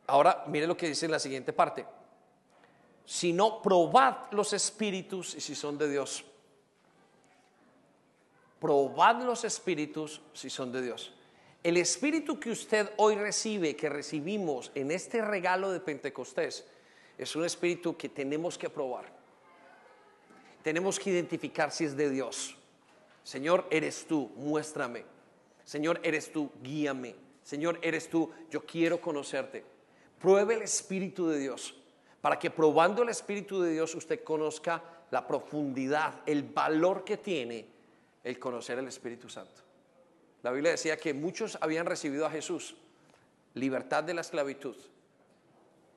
[0.07, 1.85] Ahora, mire lo que dice en la siguiente parte.
[3.05, 6.23] Sino probad los espíritus y si son de Dios.
[8.59, 11.13] Probad los espíritus si son de Dios.
[11.61, 16.65] El espíritu que usted hoy recibe, que recibimos en este regalo de Pentecostés,
[17.17, 19.19] es un espíritu que tenemos que probar.
[20.63, 22.55] tenemos que identificar si es de Dios.
[23.23, 25.05] Señor, eres tú, muéstrame.
[25.63, 27.15] Señor, eres tú, guíame.
[27.43, 29.63] Señor, eres tú, yo quiero conocerte.
[30.19, 31.75] Pruebe el Espíritu de Dios
[32.21, 37.65] para que probando el Espíritu de Dios usted conozca la profundidad, el valor que tiene
[38.23, 39.68] el conocer el Espíritu Santo.
[40.43, 42.75] La Biblia decía que muchos habían recibido a Jesús
[43.55, 44.75] libertad de la esclavitud,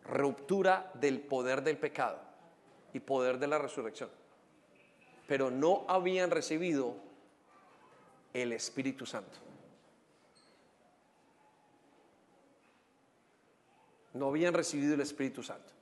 [0.04, 2.18] ruptura del poder del pecado
[2.92, 4.10] y poder de la resurrección,
[5.26, 6.96] pero no habían recibido
[8.32, 9.38] el Espíritu Santo.
[14.14, 15.72] No habían recibido el Espíritu Santo.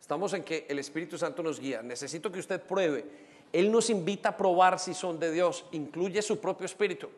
[0.00, 1.82] Estamos en que el Espíritu Santo nos guía.
[1.82, 3.04] Necesito que usted pruebe.
[3.52, 5.66] Él nos invita a probar si son de Dios.
[5.72, 7.10] Incluye su propio espíritu.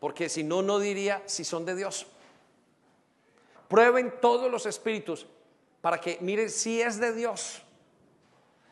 [0.00, 2.06] Porque si no, no diría si son de Dios.
[3.68, 5.26] Prueben todos los espíritus
[5.80, 7.62] para que miren si es de Dios.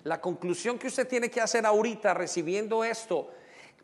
[0.02, 3.30] La conclusión que usted tiene que hacer ahorita recibiendo esto,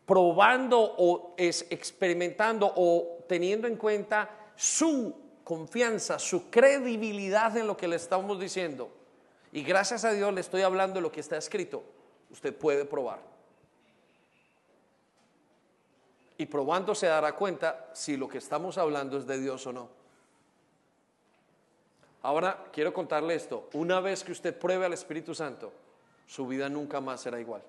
[0.05, 7.87] probando o es experimentando o teniendo en cuenta su confianza, su credibilidad en lo que
[7.87, 8.89] le estamos diciendo
[9.55, 11.81] y gracias a Dios le estoy hablando de lo que está escrito.
[12.29, 13.21] Usted puede probar.
[16.37, 19.89] Y probando se dará cuenta si lo que estamos hablando es de Dios o no.
[22.21, 23.69] Ahora quiero contarle esto.
[23.73, 25.71] Una vez que usted pruebe al Espíritu Santo,
[26.25, 27.61] su vida nunca más será igual.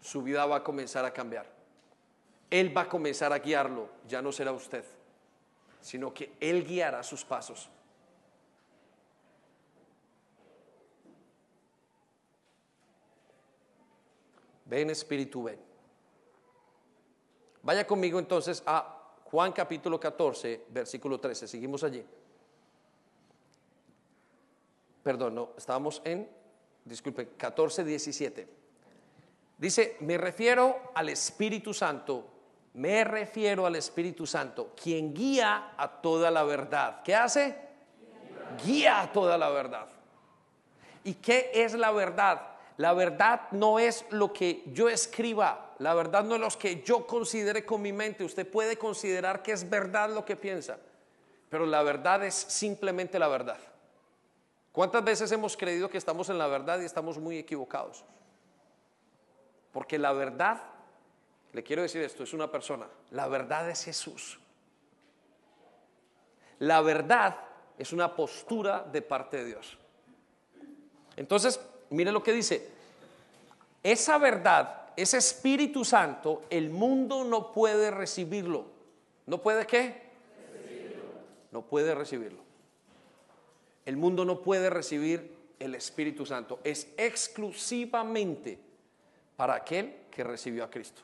[0.00, 1.46] Su vida va a comenzar a cambiar.
[2.50, 3.88] Él va a comenzar a guiarlo.
[4.08, 4.84] Ya no será usted,
[5.80, 7.68] sino que Él guiará sus pasos.
[14.64, 15.73] Ven Espíritu, ven.
[17.64, 21.48] Vaya conmigo entonces a Juan capítulo 14, versículo 13.
[21.48, 22.04] Seguimos allí.
[25.02, 26.28] Perdón, no, estábamos en,
[26.84, 28.48] disculpe, 14, 17.
[29.56, 32.26] Dice, me refiero al Espíritu Santo,
[32.74, 37.02] me refiero al Espíritu Santo, quien guía a toda la verdad.
[37.02, 37.56] ¿Qué hace?
[38.64, 39.88] Guía a toda la verdad.
[41.02, 42.42] ¿Y qué es la verdad?
[42.76, 47.06] La verdad no es lo que yo escriba, la verdad no es lo que yo
[47.06, 48.24] considere con mi mente.
[48.24, 50.78] Usted puede considerar que es verdad lo que piensa,
[51.50, 53.58] pero la verdad es simplemente la verdad.
[54.72, 58.04] ¿Cuántas veces hemos creído que estamos en la verdad y estamos muy equivocados?
[59.72, 60.62] Porque la verdad,
[61.52, 62.86] le quiero decir esto, es una persona.
[63.10, 64.40] La verdad es Jesús.
[66.58, 67.36] La verdad
[67.78, 69.78] es una postura de parte de Dios.
[71.16, 71.60] Entonces,
[71.90, 72.68] mire lo que dice.
[73.82, 78.66] Esa verdad, ese Espíritu Santo, el mundo no puede recibirlo.
[79.26, 80.02] ¿No puede qué?
[81.50, 82.42] No puede recibirlo.
[83.86, 86.60] El mundo no puede recibir el Espíritu Santo.
[86.64, 88.58] Es exclusivamente
[89.36, 91.02] para aquel que recibió a Cristo.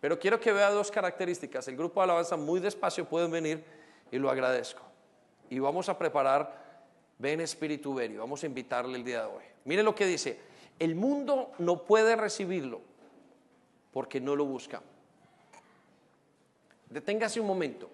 [0.00, 1.68] Pero quiero que vea dos características.
[1.68, 3.64] El grupo de alabanza muy despacio pueden venir
[4.10, 4.82] y lo agradezco.
[5.48, 6.62] Y vamos a preparar
[7.18, 9.44] Ven Espíritu Verio, vamos a invitarle el día de hoy.
[9.64, 10.40] Mire lo que dice,
[10.78, 12.80] el mundo no puede recibirlo
[13.92, 14.82] porque no lo busca.
[16.90, 17.88] Deténgase un momento.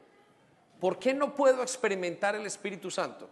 [0.80, 3.28] ¿Por qué no puedo experimentar el Espíritu Santo?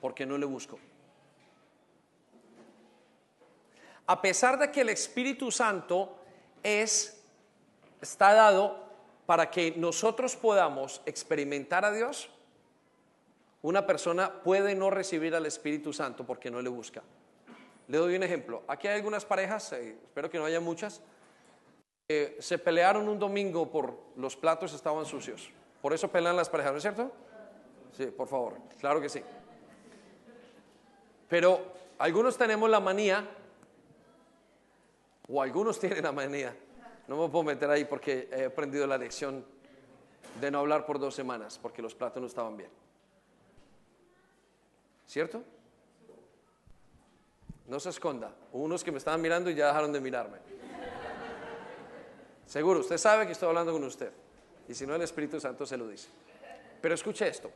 [0.00, 0.78] Porque no le busco.
[4.06, 6.16] A pesar de que el Espíritu Santo
[6.62, 7.18] es
[8.00, 8.88] está dado
[9.26, 12.30] para que nosotros podamos experimentar a Dios,
[13.60, 17.02] una persona puede no recibir al Espíritu Santo porque no le busca.
[17.88, 18.62] Le doy un ejemplo.
[18.68, 21.02] Aquí hay algunas parejas, eh, espero que no haya muchas,
[22.38, 25.50] se pelearon un domingo por los platos estaban sucios.
[25.82, 27.12] Por eso pelean las parejas, ¿no es cierto?
[27.96, 29.22] Sí, por favor, claro que sí.
[31.28, 31.60] Pero
[31.98, 33.28] algunos tenemos la manía,
[35.28, 36.56] o algunos tienen la manía,
[37.06, 39.44] no me puedo meter ahí porque he aprendido la lección
[40.40, 42.70] de no hablar por dos semanas porque los platos no estaban bien.
[45.06, 45.42] ¿Cierto?
[47.68, 48.34] No se esconda.
[48.52, 50.38] Unos que me estaban mirando y ya dejaron de mirarme.
[52.46, 54.10] Seguro, usted sabe que estoy hablando con usted.
[54.66, 56.08] Y si no, el Espíritu Santo se lo dice.
[56.80, 57.50] Pero escuche esto.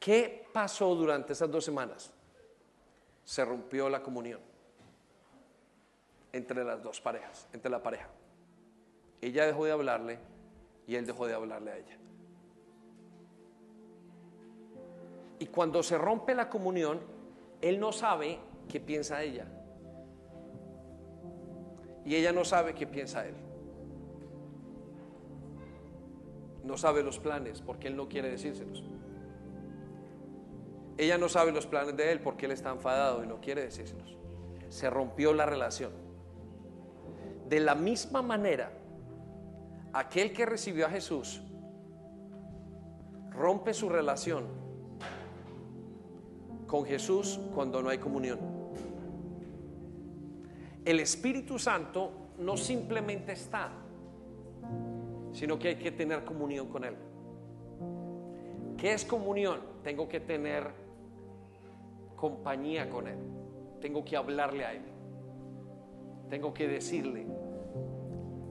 [0.00, 2.10] ¿Qué pasó durante esas dos semanas?
[3.24, 4.40] Se rompió la comunión
[6.32, 8.08] entre las dos parejas, entre la pareja.
[9.20, 10.18] Ella dejó de hablarle
[10.86, 11.98] y él dejó de hablarle a ella.
[15.38, 17.00] Y cuando se rompe la comunión,
[17.60, 18.38] él no sabe
[18.68, 19.46] qué piensa ella.
[22.04, 23.34] Y ella no sabe qué piensa él.
[26.62, 28.84] No sabe los planes porque él no quiere decírselos.
[30.96, 34.16] Ella no sabe los planes de él porque él está enfadado y no quiere decírselos.
[34.68, 35.92] Se rompió la relación.
[37.48, 38.72] De la misma manera,
[39.92, 41.42] aquel que recibió a Jesús
[43.30, 44.46] rompe su relación
[46.66, 48.53] con Jesús cuando no hay comunión.
[50.84, 53.70] El Espíritu Santo no simplemente está,
[55.32, 56.94] sino que hay que tener comunión con Él.
[58.76, 59.60] ¿Qué es comunión?
[59.82, 60.70] Tengo que tener
[62.16, 63.18] compañía con Él.
[63.80, 64.82] Tengo que hablarle a Él.
[66.28, 67.26] Tengo que decirle.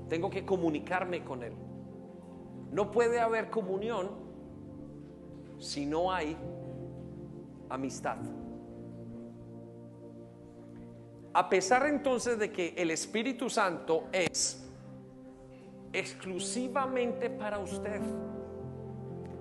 [0.09, 1.53] Tengo que comunicarme con Él.
[2.71, 4.09] No puede haber comunión
[5.59, 6.35] si no hay
[7.69, 8.17] amistad.
[11.33, 14.63] A pesar entonces de que el Espíritu Santo es
[15.91, 18.01] exclusivamente para usted,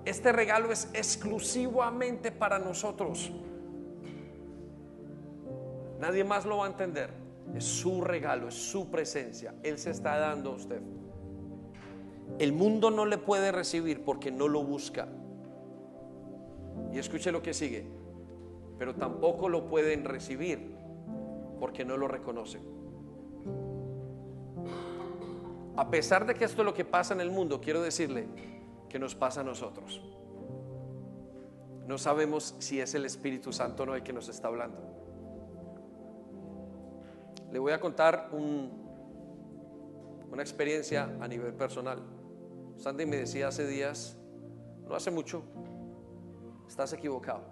[0.05, 3.31] este regalo es exclusivamente para nosotros.
[6.01, 7.11] Nadie más lo va a entender.
[7.55, 9.55] Es su regalo, es su presencia.
[9.63, 10.81] Él se está dando a usted.
[12.39, 15.09] El mundo no le puede recibir porque no lo busca.
[16.91, 17.87] Y escuche lo que sigue.
[18.79, 20.82] Pero tampoco lo pueden recibir
[21.63, 22.61] porque no lo reconocen.
[25.77, 28.27] A pesar de que esto es lo que pasa en el mundo, quiero decirle,
[28.89, 30.03] que nos pasa a nosotros.
[31.87, 34.77] No sabemos si es el Espíritu Santo o no el que nos está hablando.
[37.53, 42.03] Le voy a contar una experiencia a nivel personal.
[42.77, 44.17] Sandy me decía hace días,
[44.89, 45.45] no hace mucho,
[46.67, 47.43] estás equivocado.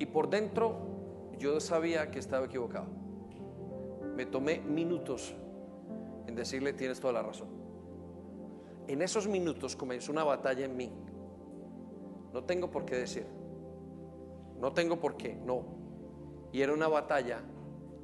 [0.00, 0.93] Y por dentro
[1.38, 2.86] yo sabía que estaba equivocado.
[4.16, 5.34] Me tomé minutos
[6.26, 7.48] en decirle, tienes toda la razón.
[8.86, 10.92] En esos minutos comenzó una batalla en mí.
[12.32, 13.26] No tengo por qué decir.
[14.60, 15.64] No tengo por qué, no.
[16.52, 17.40] Y era una batalla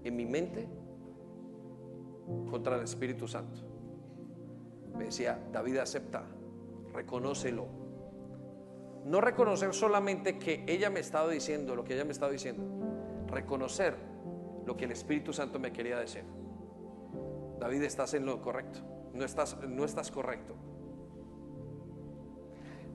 [0.05, 0.68] en mi mente
[2.51, 3.61] contra el Espíritu Santo.
[4.97, 6.24] Me decía, David acepta,
[6.93, 7.66] reconócelo.
[9.05, 12.62] No reconocer solamente que ella me estaba diciendo lo que ella me estaba diciendo,
[13.31, 13.97] reconocer
[14.66, 16.24] lo que el Espíritu Santo me quería decir.
[17.59, 18.81] David, estás en lo correcto,
[19.12, 20.55] no estás, no estás correcto.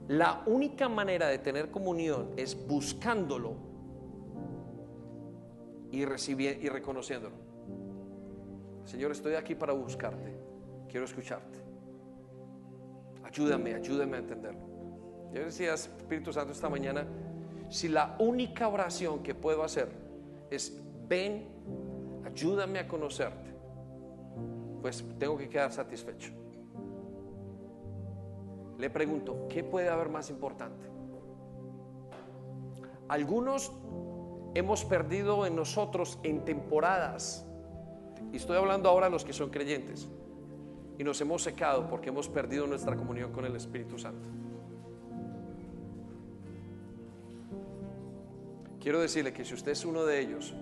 [0.08, 3.56] La única manera de tener comunión es buscándolo
[5.92, 7.36] y, recibiendo, y reconociéndolo.
[8.86, 10.36] Señor, estoy aquí para buscarte.
[10.88, 11.60] Quiero escucharte.
[13.24, 14.76] Ayúdame, ayúdame a entenderlo.
[15.34, 17.06] Yo decía, Espíritu Santo, esta mañana,
[17.70, 20.05] si la única oración que puedo hacer
[20.50, 21.48] es, ven,
[22.26, 23.54] ayúdame a conocerte,
[24.82, 26.32] pues tengo que quedar satisfecho.
[28.78, 30.86] Le pregunto, ¿qué puede haber más importante?
[33.08, 33.72] Algunos
[34.54, 37.46] hemos perdido en nosotros en temporadas,
[38.32, 40.10] y estoy hablando ahora a los que son creyentes,
[40.98, 44.30] y nos hemos secado porque hemos perdido nuestra comunión con el Espíritu Santo.
[48.86, 50.54] Quiero decirle que si usted es uno de ellos,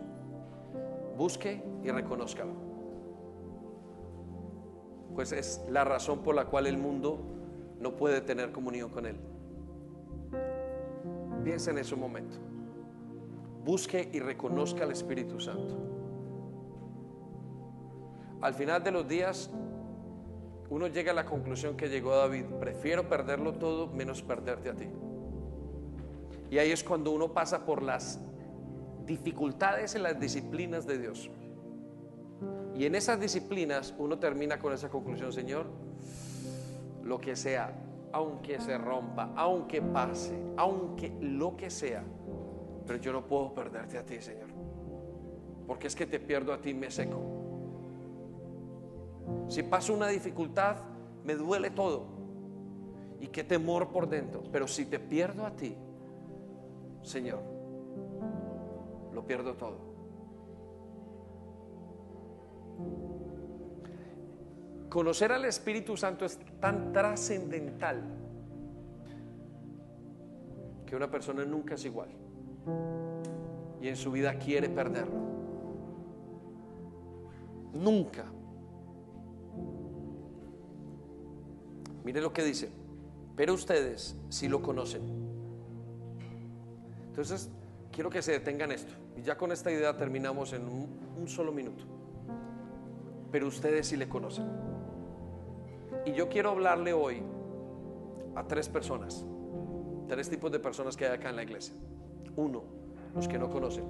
[1.17, 2.53] busque y reconózcalo.
[5.13, 7.19] Pues es la razón por la cual el mundo
[7.82, 9.17] no puede tener comunión con Él.
[11.43, 12.38] Piensa en ese momento.
[13.65, 15.76] Busque y reconozca al Espíritu Santo.
[18.39, 19.49] Al final de los días,
[20.69, 24.88] uno llega a la conclusión que llegó David, prefiero perderlo todo menos perderte a ti.
[26.54, 28.20] Y ahí es cuando uno pasa por las
[29.08, 31.32] dificultades en las disciplinas de Dios.
[32.76, 35.66] Y en esas disciplinas uno termina con esa conclusión, Señor,
[37.01, 37.74] lo que sea,
[38.12, 42.04] aunque se rompa, aunque pase, aunque lo que sea,
[42.86, 44.49] pero yo no puedo perderte a ti, Señor.
[45.66, 47.20] Porque es que te pierdo a ti, me seco.
[49.47, 50.76] Si paso una dificultad,
[51.24, 52.06] me duele todo.
[53.20, 54.43] Y qué temor por dentro.
[54.51, 55.76] Pero si te pierdo a ti,
[57.04, 57.41] Señor,
[59.14, 59.93] lo pierdo todo.
[64.89, 68.01] Conocer al Espíritu Santo es tan trascendental
[70.86, 72.10] que una persona nunca es igual
[73.82, 75.20] y en su vida quiere perderlo.
[77.74, 78.26] Nunca.
[82.04, 82.70] Mire lo que dice,
[83.36, 85.22] pero ustedes sí lo conocen.
[87.14, 87.47] Entonces,
[87.91, 88.91] quiero que se detengan esto.
[89.16, 91.84] Y ya con esta idea terminamos en un, solo minuto.
[93.32, 94.47] Pero ustedes sí le conocen.
[96.07, 97.22] Y yo quiero hablarle hoy
[98.34, 99.24] a tres personas.
[100.07, 101.76] Tres tipos de personas que hay acá en la iglesia.
[102.36, 102.64] Uno,
[103.14, 103.86] los que no conocen.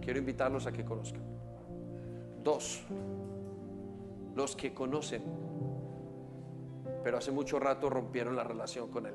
[0.00, 1.22] Quiero invitarlos a que conozcan.
[2.44, 2.84] Dos,
[4.36, 5.24] los que conocen,
[7.02, 9.14] pero hace mucho rato rompieron la relación con Él.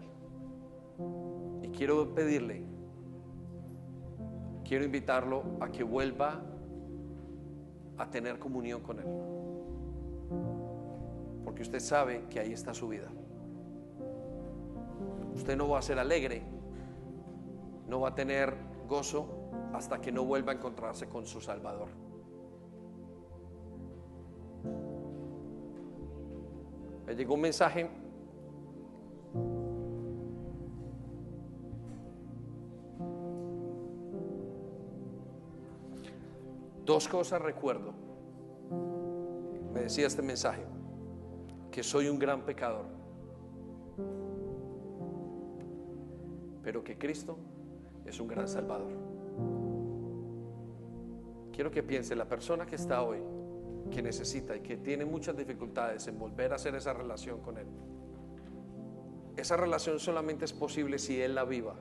[1.63, 2.63] Y quiero pedirle,
[4.67, 6.41] quiero invitarlo a que vuelva
[7.97, 9.07] a tener comunión con Él.
[11.45, 13.07] Porque usted sabe que ahí está su vida.
[15.33, 16.43] Usted no va a ser alegre,
[17.87, 18.53] no va a tener
[18.87, 19.27] gozo
[19.73, 21.89] hasta que no vuelva a encontrarse con su Salvador.
[27.05, 27.89] Me llegó un mensaje
[36.87, 37.93] Dos cosas recuerdo.
[39.73, 40.63] Me decía este mensaje,
[41.69, 42.85] que soy un gran pecador,
[46.63, 47.37] pero que Cristo
[48.05, 48.93] es un gran salvador.
[51.51, 53.19] Quiero que piense la persona que está hoy,
[53.91, 57.67] que necesita y que tiene muchas dificultades en volver a hacer esa relación con Él.
[59.35, 61.75] Esa relación solamente es posible si Él la viva.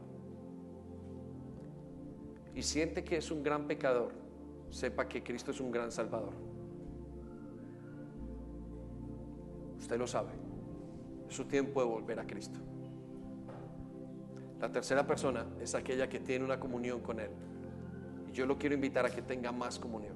[2.57, 4.26] Y siente que es un gran pecador,
[4.71, 6.33] sepa que Cristo es un gran salvador.
[9.79, 10.31] Usted lo sabe.
[11.29, 12.59] Es su tiempo de volver a Cristo.
[14.61, 17.31] La tercera persona es aquella que tiene una comunión con Él.
[18.29, 20.14] Y yo lo quiero invitar a que tenga más comunión.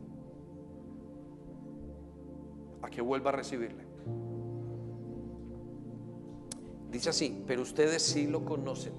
[2.83, 3.85] A que vuelva a recibirle.
[6.91, 8.95] Dice así, pero ustedes sí lo conocen.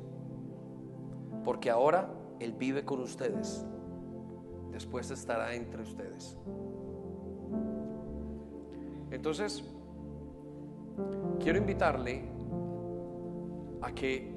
[1.43, 3.65] Porque ahora Él vive con ustedes.
[4.81, 6.35] Después estará entre ustedes.
[9.11, 9.63] Entonces,
[11.39, 12.23] quiero invitarle
[13.79, 14.33] a que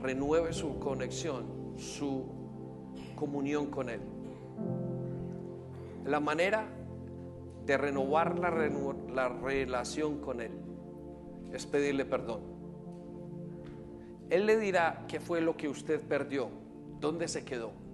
[0.00, 2.24] renueve su conexión, su
[3.14, 4.00] comunión con Él.
[6.06, 6.66] La manera
[7.66, 10.52] de renovar la, la relación con Él
[11.52, 12.40] es pedirle perdón.
[14.30, 16.48] Él le dirá qué fue lo que usted perdió,
[17.00, 17.87] dónde se quedó.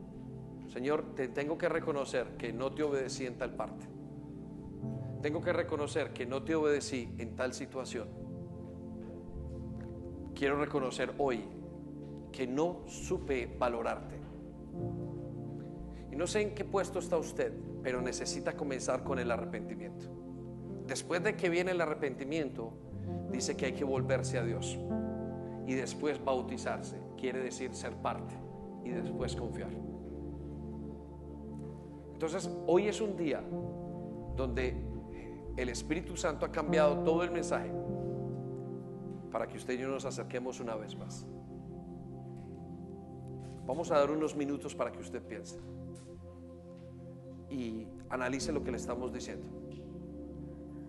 [0.74, 3.86] Señor, te tengo que reconocer que no te obedecí en tal parte.
[5.22, 8.08] Tengo que reconocer que no te obedecí en tal situación.
[10.34, 11.44] Quiero reconocer hoy
[12.32, 14.16] que no supe valorarte.
[16.10, 20.06] Y no sé en qué puesto está usted, pero necesita comenzar con el arrepentimiento.
[20.88, 22.72] Después de que viene el arrepentimiento,
[23.30, 24.76] dice que hay que volverse a Dios.
[25.68, 28.34] Y después bautizarse, quiere decir ser parte.
[28.84, 29.93] Y después confiar.
[32.14, 33.42] Entonces, hoy es un día
[34.36, 34.74] donde
[35.56, 37.70] el Espíritu Santo ha cambiado todo el mensaje
[39.30, 41.26] para que usted y yo nos acerquemos una vez más.
[43.66, 45.58] Vamos a dar unos minutos para que usted piense
[47.50, 49.46] y analice lo que le estamos diciendo.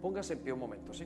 [0.01, 1.05] Póngase en pie un momento, ¿sí?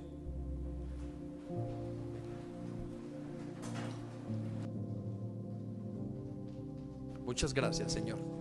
[7.26, 8.38] Muchas gracias, Señor.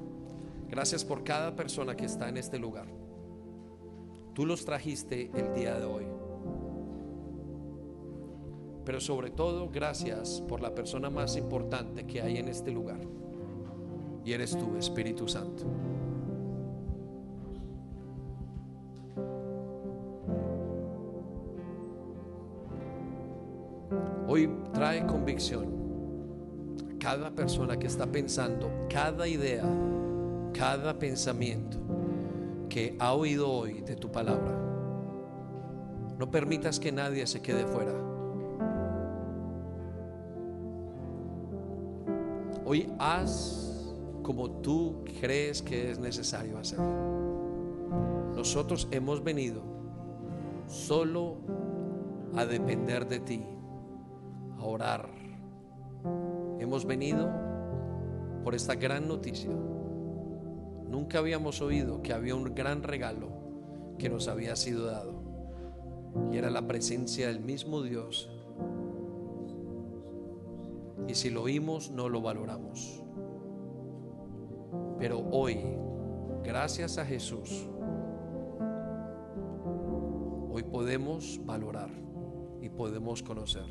[0.69, 2.87] Gracias por cada persona que está en este lugar.
[4.35, 6.07] Tú los trajiste el día de hoy.
[8.85, 13.01] Pero sobre todo, gracias por la persona más importante que hay en este lugar.
[14.25, 15.65] Y eres tú, Espíritu Santo.
[24.27, 25.67] Hoy trae convicción
[26.95, 29.65] a cada persona que está pensando, cada idea,
[30.53, 31.79] cada pensamiento
[32.69, 34.55] que ha oído hoy de tu palabra.
[36.19, 37.93] No permitas que nadie se quede fuera.
[42.65, 47.09] Hoy haz como tú crees que es necesario hacerlo.
[48.37, 49.63] Nosotros hemos venido
[50.67, 51.39] solo
[52.37, 53.43] a depender de ti,
[54.59, 55.09] a orar.
[56.59, 57.31] Hemos venido
[58.45, 59.51] por esta gran noticia.
[60.89, 63.29] Nunca habíamos oído que había un gran regalo
[63.99, 65.23] que nos había sido dado.
[66.33, 68.31] Y era la presencia del mismo Dios.
[71.07, 73.03] Y si lo oímos, no lo valoramos.
[74.99, 75.59] Pero hoy,
[76.43, 77.69] gracias a Jesús,
[80.51, 81.91] hoy podemos valorar
[82.61, 83.67] y podemos conocer.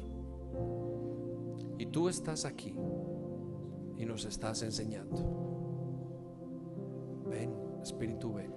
[1.78, 2.74] Y tú estás aquí
[3.97, 5.47] y nos estás enseñando.
[7.28, 7.53] Ven,
[7.84, 8.57] Espíritu, ven.